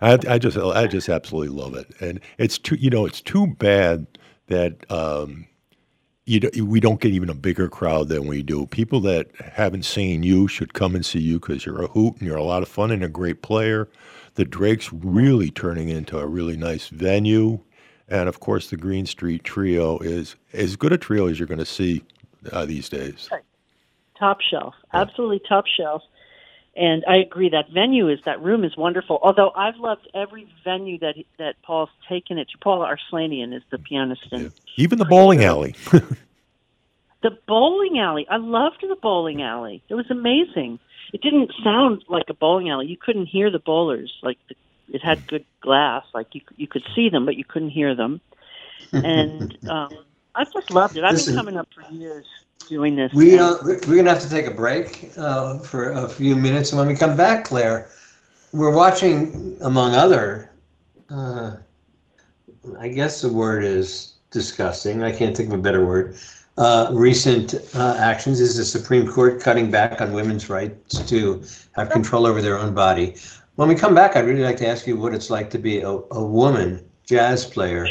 [0.00, 3.46] I, I just I just absolutely love it, and it's too you know it's too
[3.46, 4.06] bad
[4.46, 5.46] that um,
[6.26, 8.66] you do, we don't get even a bigger crowd than we do.
[8.66, 12.26] People that haven't seen you should come and see you because you're a hoot and
[12.26, 13.88] you're a lot of fun and a great player.
[14.34, 17.60] The Drake's really turning into a really nice venue,
[18.08, 21.58] and of course the Green Street Trio is as good a trio as you're going
[21.58, 22.02] to see
[22.52, 23.28] uh, these days.
[24.18, 26.02] top shelf, absolutely top shelf.
[26.76, 29.18] And I agree that venue is that room is wonderful.
[29.22, 32.58] Although I've loved every venue that that Paul's taken it to.
[32.58, 35.74] Paul Arslanian is the pianist and Even the bowling alley.
[37.22, 38.26] the bowling alley.
[38.28, 39.82] I loved the bowling alley.
[39.88, 40.78] It was amazing.
[41.14, 42.86] It didn't sound like a bowling alley.
[42.86, 44.12] You couldn't hear the bowlers.
[44.22, 44.54] Like the,
[44.88, 46.04] it had good glass.
[46.14, 48.20] Like you you could see them, but you couldn't hear them.
[48.92, 49.90] And um,
[50.34, 51.04] I just loved it.
[51.04, 51.34] I've Listen.
[51.34, 52.26] been coming up for years
[52.68, 53.12] doing this.
[53.12, 56.70] We uh, we're we're gonna have to take a break uh, for a few minutes,
[56.70, 57.88] and when we come back, Claire,
[58.52, 60.50] we're watching, among other,
[61.10, 61.56] uh,
[62.78, 65.02] I guess the word is disgusting.
[65.02, 66.16] I can't think of a better word.
[66.58, 71.90] Uh, recent uh, actions is the Supreme Court cutting back on women's rights to have
[71.90, 73.16] control over their own body.
[73.56, 75.80] When we come back, I'd really like to ask you what it's like to be
[75.80, 77.88] a, a woman jazz player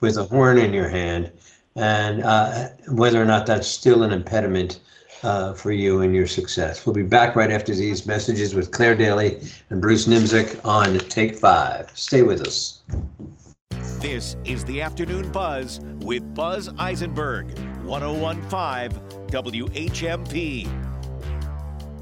[0.00, 1.32] with a horn in your hand,
[1.74, 4.80] and uh, whether or not that's still an impediment
[5.22, 6.84] uh, for you and your success.
[6.84, 9.40] We'll be back right after these messages with Claire Daly
[9.70, 11.90] and Bruce Nimzik on Take Five.
[11.94, 12.82] Stay with us.
[14.00, 19.00] This is the Afternoon Buzz with Buzz Eisenberg, 1015
[19.30, 20.85] WHMP.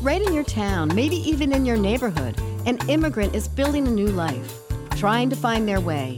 [0.00, 4.06] Right in your town, maybe even in your neighborhood, an immigrant is building a new
[4.06, 4.60] life,
[4.92, 6.16] trying to find their way,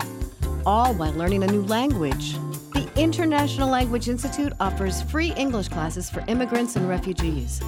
[0.67, 2.35] all while learning a new language.
[2.75, 7.63] The International Language Institute offers free English classes for immigrants and refugees,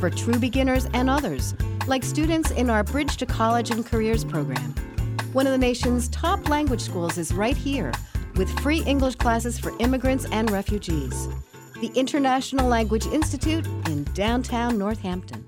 [0.00, 1.54] for true beginners and others,
[1.86, 4.74] like students in our Bridge to College and Careers program.
[5.34, 7.92] One of the nation's top language schools is right here,
[8.36, 11.28] with free English classes for immigrants and refugees.
[11.82, 15.47] The International Language Institute in downtown Northampton.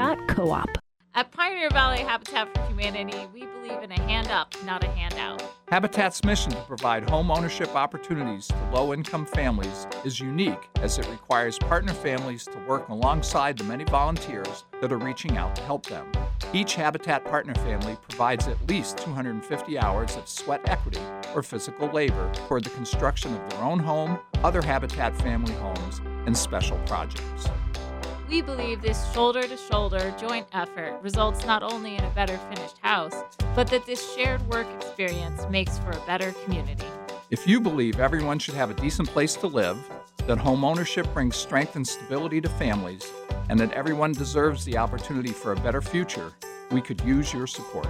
[0.00, 0.78] rivervalley.coop.
[1.12, 5.42] At Pioneer Valley Habitat for Humanity, we believe in a hand up, not a handout.
[5.68, 11.08] Habitat's mission to provide home ownership opportunities to low income families is unique as it
[11.10, 15.84] requires partner families to work alongside the many volunteers that are reaching out to help
[15.86, 16.10] them.
[16.52, 21.00] Each Habitat partner family provides at least 250 hours of sweat equity
[21.34, 26.36] or physical labor toward the construction of their own home, other Habitat family homes, and
[26.36, 27.48] special projects.
[28.30, 32.78] We believe this shoulder to shoulder joint effort results not only in a better finished
[32.80, 33.24] house,
[33.56, 36.86] but that this shared work experience makes for a better community.
[37.30, 39.76] If you believe everyone should have a decent place to live,
[40.28, 43.10] that home ownership brings strength and stability to families,
[43.48, 46.32] and that everyone deserves the opportunity for a better future,
[46.70, 47.88] we could use your support.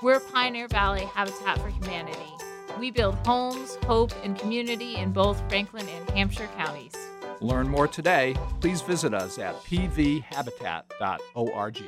[0.00, 2.32] We're Pioneer Valley Habitat for Humanity.
[2.78, 6.96] We build homes, hope, and community in both Franklin and Hampshire counties.
[7.40, 8.36] Learn more today.
[8.60, 11.82] Please visit us at pvhabitat.org.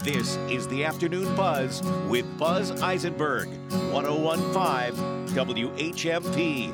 [0.00, 3.48] This is the Afternoon Buzz with Buzz Eisenberg,
[3.92, 6.72] 1015 WHMP.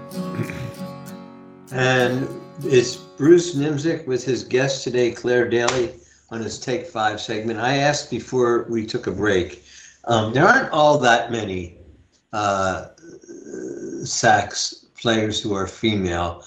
[1.70, 2.28] And
[2.64, 5.95] it's Bruce Nimzik with his guest today, Claire Daly,
[6.30, 7.61] on his Take Five segment.
[7.61, 9.64] I asked before we took a break.
[10.05, 11.78] Um, there aren't all that many
[12.33, 12.89] uh,
[14.05, 16.44] sax players who are female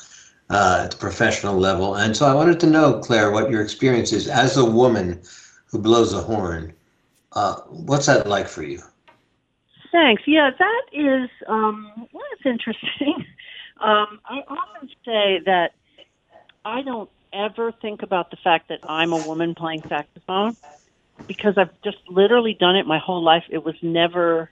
[0.49, 4.11] uh, at the professional level, and so I wanted to know, Claire, what your experience
[4.13, 5.21] is as a woman
[5.67, 6.73] who blows a horn.
[7.33, 8.81] Uh, what's that like for you?
[9.91, 10.23] Thanks.
[10.25, 13.25] Yeah, that is um, well, that's interesting.
[13.77, 15.73] Um, I often say that
[16.63, 20.55] I don't ever think about the fact that I'm a woman playing saxophone
[21.27, 23.43] because I've just literally done it my whole life.
[23.49, 24.49] It was never,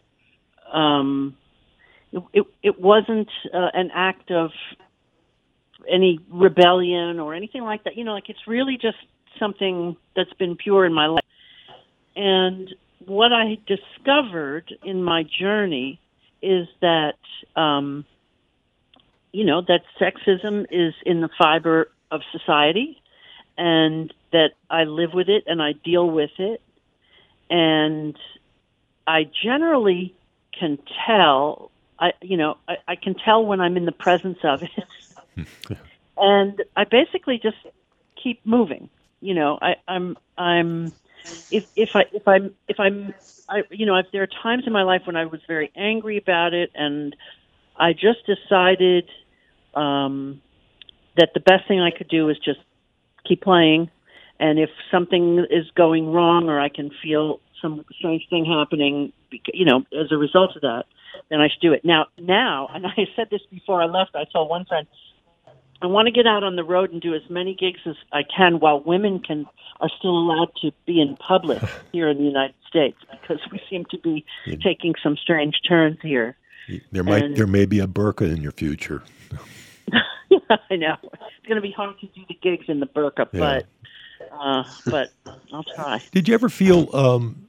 [0.71, 1.37] um,
[2.33, 4.51] it, it, wasn't uh, an act of
[5.91, 7.97] any rebellion or anything like that.
[7.97, 8.97] You know, like it's really just
[9.39, 11.23] something that's been pure in my life.
[12.15, 12.69] And
[13.05, 15.99] what I discovered in my journey
[16.41, 17.15] is that,
[17.55, 18.05] um,
[19.31, 23.01] you know, that sexism is in the fiber of society
[23.57, 26.61] and that I live with it and I deal with it.
[27.49, 28.17] And
[29.07, 30.15] I generally
[30.57, 34.63] can tell, I, you know, I, I can tell when I'm in the presence of
[34.63, 35.47] it.
[36.17, 37.57] and I basically just
[38.21, 38.89] keep moving.
[39.21, 40.91] You know, I, I'm, I'm,
[41.51, 43.13] if, if I, if I'm, if I'm,
[43.47, 46.17] I, you know, if there are times in my life when I was very angry
[46.17, 47.15] about it and
[47.77, 49.09] I just decided,
[49.73, 50.41] um,
[51.17, 52.59] that the best thing I could do is just
[53.25, 53.89] keep playing.
[54.39, 59.13] And if something is going wrong or I can feel some strange thing happening,
[59.53, 60.85] you know, as a result of that,
[61.29, 61.83] then I should do it.
[61.83, 64.87] Now, now, and I said this before I left, I told one friend,
[65.81, 68.21] I want to get out on the road and do as many gigs as I
[68.23, 69.45] can while women can
[69.81, 71.61] are still allowed to be in public
[71.91, 74.23] here in the United States because we seem to be
[74.63, 76.37] taking some strange turns here.
[76.93, 79.03] There might And- there may be a burqa in your future.
[80.69, 83.39] I know it's going to be hard to do the gigs in the burqa, Yeah.
[83.39, 83.65] but
[84.31, 85.09] uh, but
[85.51, 86.01] I'll try.
[86.11, 87.47] Did you ever feel um,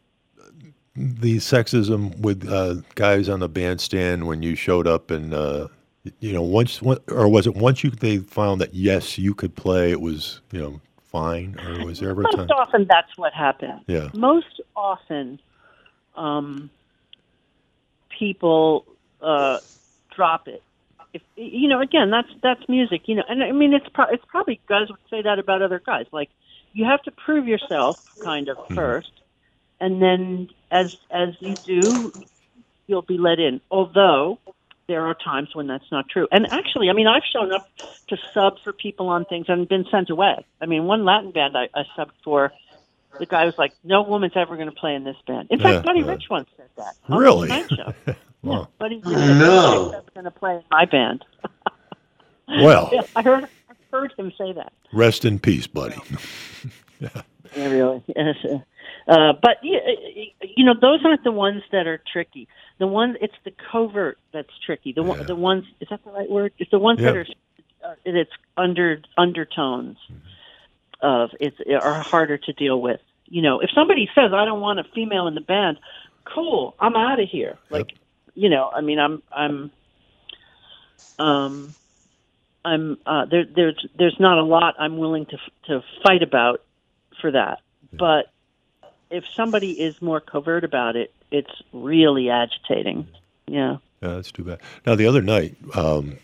[0.97, 5.66] the sexism with uh, guys on the bandstand when you showed up and uh,
[6.20, 9.90] you know once or was it once you they found that yes you could play
[9.90, 10.80] it was you know
[11.14, 13.82] fine or was there ever a time Most often, that's what happens.
[13.86, 14.09] Yeah.
[14.14, 15.40] Most often,
[16.16, 16.70] um,
[18.09, 18.84] people
[19.22, 19.61] uh,
[20.11, 20.61] drop it.
[21.12, 23.03] If you know, again, that's that's music.
[23.07, 25.78] You know, and I mean, it's pro- it's probably guys would say that about other
[25.78, 26.07] guys.
[26.11, 26.30] Like,
[26.72, 29.12] you have to prove yourself, kind of first,
[29.81, 32.12] and then as as you do,
[32.87, 33.61] you'll be let in.
[33.70, 34.39] Although
[34.89, 36.29] there are times when that's not true.
[36.31, 37.66] And actually, I mean, I've shown up
[38.09, 40.45] to sub for people on things and been sent away.
[40.61, 42.53] I mean, one Latin band I, I subbed for,
[43.18, 45.72] the guy was like, "No woman's ever going to play in this band." In Yeah,
[45.75, 46.07] fact, Buddy yeah.
[46.07, 46.97] Rich once said that.
[47.09, 47.70] on really Tonight
[48.07, 48.14] Show.
[48.43, 48.68] wow.
[48.79, 49.05] Buddy Rich
[49.39, 49.91] No.
[49.93, 51.25] said, going to play in my band.
[52.62, 54.72] well Yeah, I heard I heard him say that.
[54.93, 55.97] rest in peace buddy
[57.01, 57.22] Yeah,
[57.57, 58.03] really.
[58.14, 58.37] Yes,
[59.07, 62.48] uh, but you know, those aren't the ones that are tricky.
[62.78, 64.92] The ones it's the covert that's tricky.
[64.92, 66.52] The one, the ones is that the right word?
[66.59, 67.26] It's the ones that are
[67.84, 69.98] uh, it's under undertones
[71.02, 73.00] of it's are harder to deal with.
[73.26, 75.78] You know, if somebody says I don't want a female in the band,
[76.24, 77.59] cool, I'm out of here.
[77.68, 77.92] Like,
[78.34, 79.70] you know, I mean, I'm I'm
[81.18, 81.74] um
[82.64, 83.44] I'm uh, there.
[83.44, 85.36] There's there's not a lot I'm willing to
[85.66, 86.62] to fight about
[87.20, 87.59] for that.
[87.92, 88.32] But
[89.11, 93.07] if somebody is more covert about it, it's really agitating.
[93.46, 93.78] Yeah.
[94.02, 94.61] Yeah, that's too bad.
[94.86, 96.18] Now, the other night, um,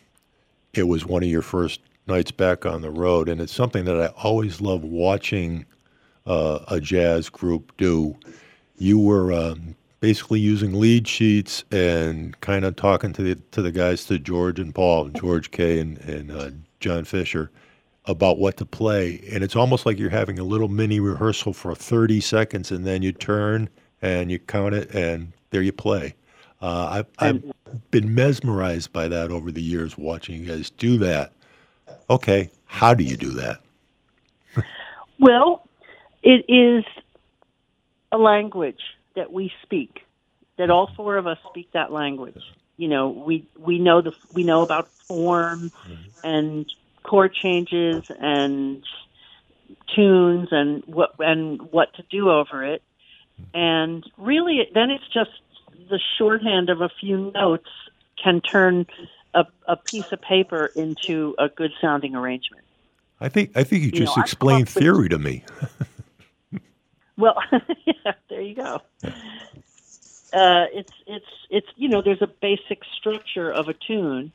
[0.75, 4.01] it was one of your first nights back on the road, and it's something that
[4.01, 5.65] I always love watching
[6.27, 8.17] uh, a jazz group do.
[8.77, 13.73] You were um, basically using lead sheets and kind of talking to the to the
[13.73, 15.79] guys, to George and Paul, George K.
[15.79, 16.51] and and uh,
[16.81, 17.51] John Fisher,
[18.11, 21.75] about what to play, and it's almost like you're having a little mini rehearsal for
[21.75, 23.69] 30 seconds, and then you turn
[24.03, 26.15] and you count it, and there you play.
[26.63, 31.33] Uh, I've, I've been mesmerized by that over the years, watching you guys do that.
[32.11, 33.61] Okay, how do you do that?
[35.23, 35.69] Well,
[36.23, 36.83] it is
[38.11, 38.81] a language
[39.17, 40.01] that we speak.
[40.57, 42.41] That all four of us speak that language.
[42.79, 45.71] You know, we we know the we know about form
[46.25, 46.67] and
[47.03, 48.83] chord changes and
[49.95, 52.83] tunes and what and what to do over it.
[53.55, 55.31] And really, it, then it's just
[55.89, 57.69] the shorthand of a few notes
[58.23, 58.87] can turn
[59.35, 62.65] a, a piece of paper into a good sounding arrangement.
[63.21, 65.45] I think I think you You just I've explained up with- theory to me.
[67.17, 67.37] Well,
[67.85, 68.81] yeah, there you go.
[69.05, 74.33] Uh, it's it's it's you know there's a basic structure of a tune,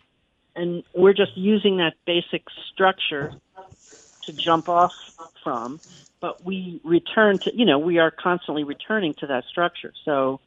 [0.55, 3.33] and we're just using that basic structure
[4.23, 4.93] to jump off
[5.43, 5.79] from.
[6.21, 9.93] but we return to you know we are constantly returning to that structure.
[10.03, 10.39] So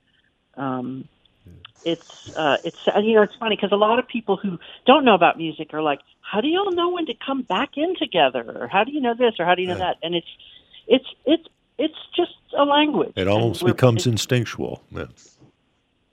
[0.56, 1.08] um,
[1.84, 2.02] it's
[2.36, 5.14] uh, it's uh, you know it's funny because a lot of people who don't know
[5.14, 8.44] about music are like, how do you all know when to come back in together,
[8.60, 9.96] or how do you know this, or how do you know that?
[10.02, 10.26] And it's
[10.86, 11.44] it's it's
[11.78, 13.12] it's just a language.
[13.14, 14.82] It almost becomes instinctual.
[14.90, 15.06] Yeah.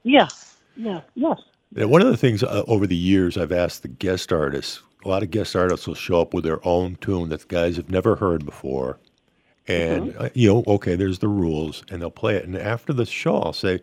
[0.04, 0.28] Yeah,
[0.76, 1.40] yeah, yes.
[1.76, 5.10] Yeah, one of the things uh, over the years I've asked the guest artists, a
[5.10, 8.16] lot of guest artists will show up with their own tune that guys have never
[8.16, 8.98] heard before.
[9.68, 10.22] And, Mm-hmm.
[10.24, 12.46] uh, you know, okay, there's the rules, and they'll play it.
[12.46, 13.82] And after the show, I'll say,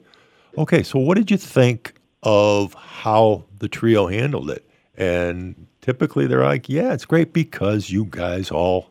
[0.56, 4.64] okay, so what did you think of how the trio handled it?
[4.96, 8.90] And typically they're like, yeah, it's great because you guys all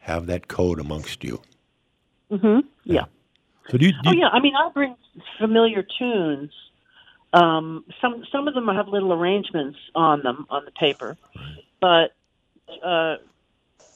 [0.00, 1.40] have that code amongst you.
[2.30, 2.60] Mm-hmm.
[2.84, 3.06] Yeah.
[3.70, 4.94] So do you, do Oh you- yeah, I mean I bring
[5.38, 6.52] familiar tunes.
[7.32, 11.16] Um, some some of them have little arrangements on them on the paper,
[11.80, 12.12] but
[12.84, 13.16] uh,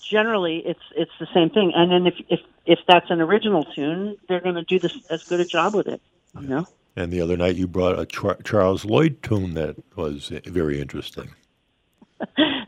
[0.08, 1.72] generally it's it's the same thing.
[1.74, 5.24] And then if if if that's an original tune, they're going to do this as
[5.24, 6.00] good a job with it.
[6.40, 6.66] You know.
[6.96, 11.30] and the other night you brought a Char- Charles Lloyd tune that was very interesting.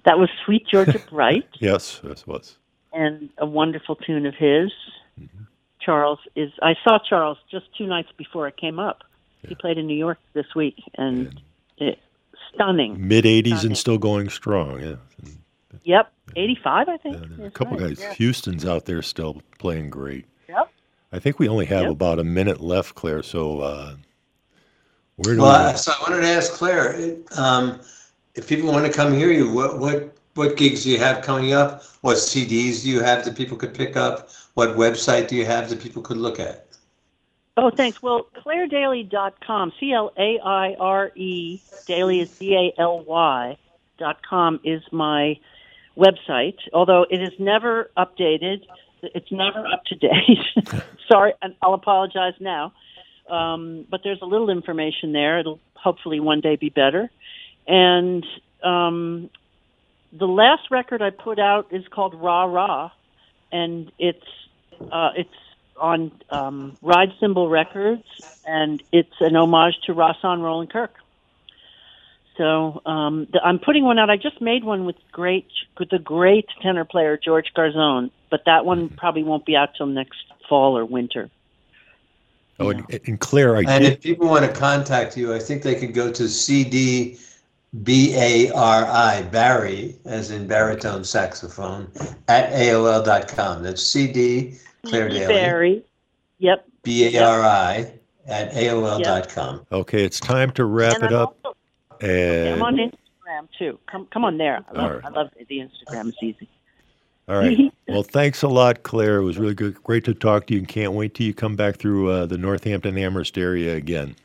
[0.05, 1.49] that was Sweet Georgia Bright.
[1.61, 2.59] Yes, this was.
[2.93, 4.73] and a wonderful tune of his.
[5.21, 5.45] Mm-hmm.
[5.81, 6.51] Charles is.
[6.61, 9.03] I saw Charles just two nights before it came up.
[9.49, 11.41] He played in New York this week, and
[11.79, 11.99] it,
[12.55, 12.97] stunning.
[13.07, 14.81] Mid 80s and still going strong.
[14.81, 14.97] Yeah.
[15.85, 17.17] Yep, eighty-five, I think.
[17.41, 18.03] A couple guys.
[18.17, 20.27] Houston's out there still playing great.
[20.49, 20.69] Yep.
[21.13, 23.23] I think we only have about a minute left, Claire.
[23.23, 23.95] So uh,
[25.17, 25.77] where do Well, I- we?
[25.79, 27.79] so I wanted to ask Claire, it, um,
[28.35, 31.53] if people want to come hear you, what, what, what gigs do you have coming
[31.53, 31.85] up?
[32.01, 34.31] What CDs do you have that people could pick up?
[34.55, 36.66] What website do you have that people could look at?
[37.59, 38.03] Oh, thanks.
[38.03, 43.57] Well, ClaireDaly.com, C L A I R E, Daly is D A L Y,
[43.99, 45.39] dot com is my
[45.97, 48.67] website, although it is never updated.
[49.03, 50.83] It's never up to date.
[51.09, 52.75] Sorry, and I'll apologize now.
[53.31, 55.39] Um, but there's a little information there.
[55.39, 57.11] It'll hopefully one day be better.
[57.67, 58.25] And
[58.63, 59.31] um,
[60.13, 62.91] the last record I put out is called Rah Rah,
[63.51, 64.27] and it's
[64.93, 65.31] uh, it's
[65.79, 68.05] on um, Ride Symbol Records,
[68.47, 70.95] and it's an homage to Rahsaan Roland Kirk.
[72.37, 74.11] So um, the, I'm putting one out.
[74.11, 75.47] I just made one with great
[75.79, 79.87] with the great tenor player George Garzone, but that one probably won't be out till
[79.87, 80.19] next
[80.49, 81.31] fall or winter.
[82.59, 83.93] Oh, and, and Claire, I And did.
[83.95, 87.19] if people want to contact you, I think they could go to CD
[87.83, 91.89] B A R I, Barry, as in baritone saxophone,
[92.29, 93.63] at AOL.com.
[93.63, 94.55] That's CD,
[94.89, 95.85] Claire Daly, Barry.
[96.39, 96.67] Yep.
[96.83, 97.93] B A R I,
[98.27, 99.67] at AOL.com.
[99.73, 101.57] Okay, it's time to wrap And it I'm up.
[101.95, 103.79] Okay, I'm on Instagram too.
[103.91, 104.65] Come come on there.
[104.69, 105.05] I love, All right.
[105.05, 106.09] I love the Instagram.
[106.09, 106.49] It's easy.
[107.29, 107.73] all right.
[107.89, 109.19] Well, thanks a lot, Claire.
[109.19, 109.81] It was really good.
[109.85, 112.37] Great to talk to you, and can't wait till you come back through uh, the
[112.37, 114.17] Northampton Amherst area again.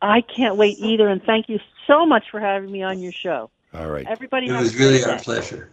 [0.00, 1.58] I can't wait either, and thank you
[1.88, 3.50] so much for having me on your show.
[3.74, 4.06] All right.
[4.06, 5.24] Everybody, It was a great really our day.
[5.24, 5.70] pleasure.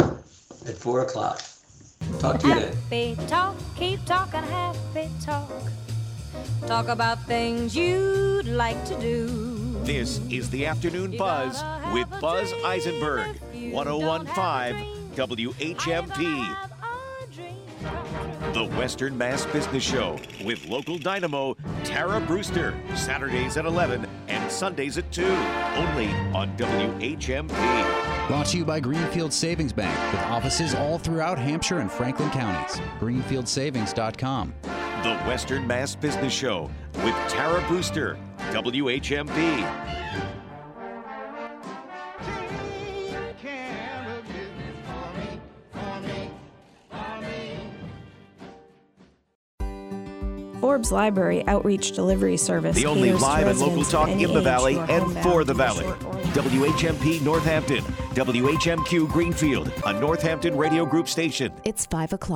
[0.66, 1.42] at four o'clock.
[2.18, 2.72] Talk to you then.
[2.72, 5.50] Happy talk, keep talking happy talk.
[6.66, 9.80] Talk about things you'd like to do.
[9.84, 13.40] This is the Afternoon Buzz with Buzz Eisenberg,
[13.72, 16.69] 1015 WHMP.
[18.52, 24.98] The Western Mass Business Show with local dynamo Tara Brewster, Saturdays at 11 and Sundays
[24.98, 28.26] at 2, only on WHMP.
[28.28, 32.80] Brought to you by Greenfield Savings Bank with offices all throughout Hampshire and Franklin counties.
[33.00, 34.54] GreenfieldSavings.com.
[34.62, 38.18] The Western Mass Business Show with Tara Brewster,
[38.50, 40.39] WHMP.
[50.70, 52.76] Forbes Library Outreach Delivery Service.
[52.76, 55.84] The only live and local talk in the Valley and for the Valley.
[56.32, 57.82] WHMP Northampton,
[58.14, 61.52] WHMQ Greenfield, a Northampton radio group station.
[61.64, 62.28] It's 5 o'clock.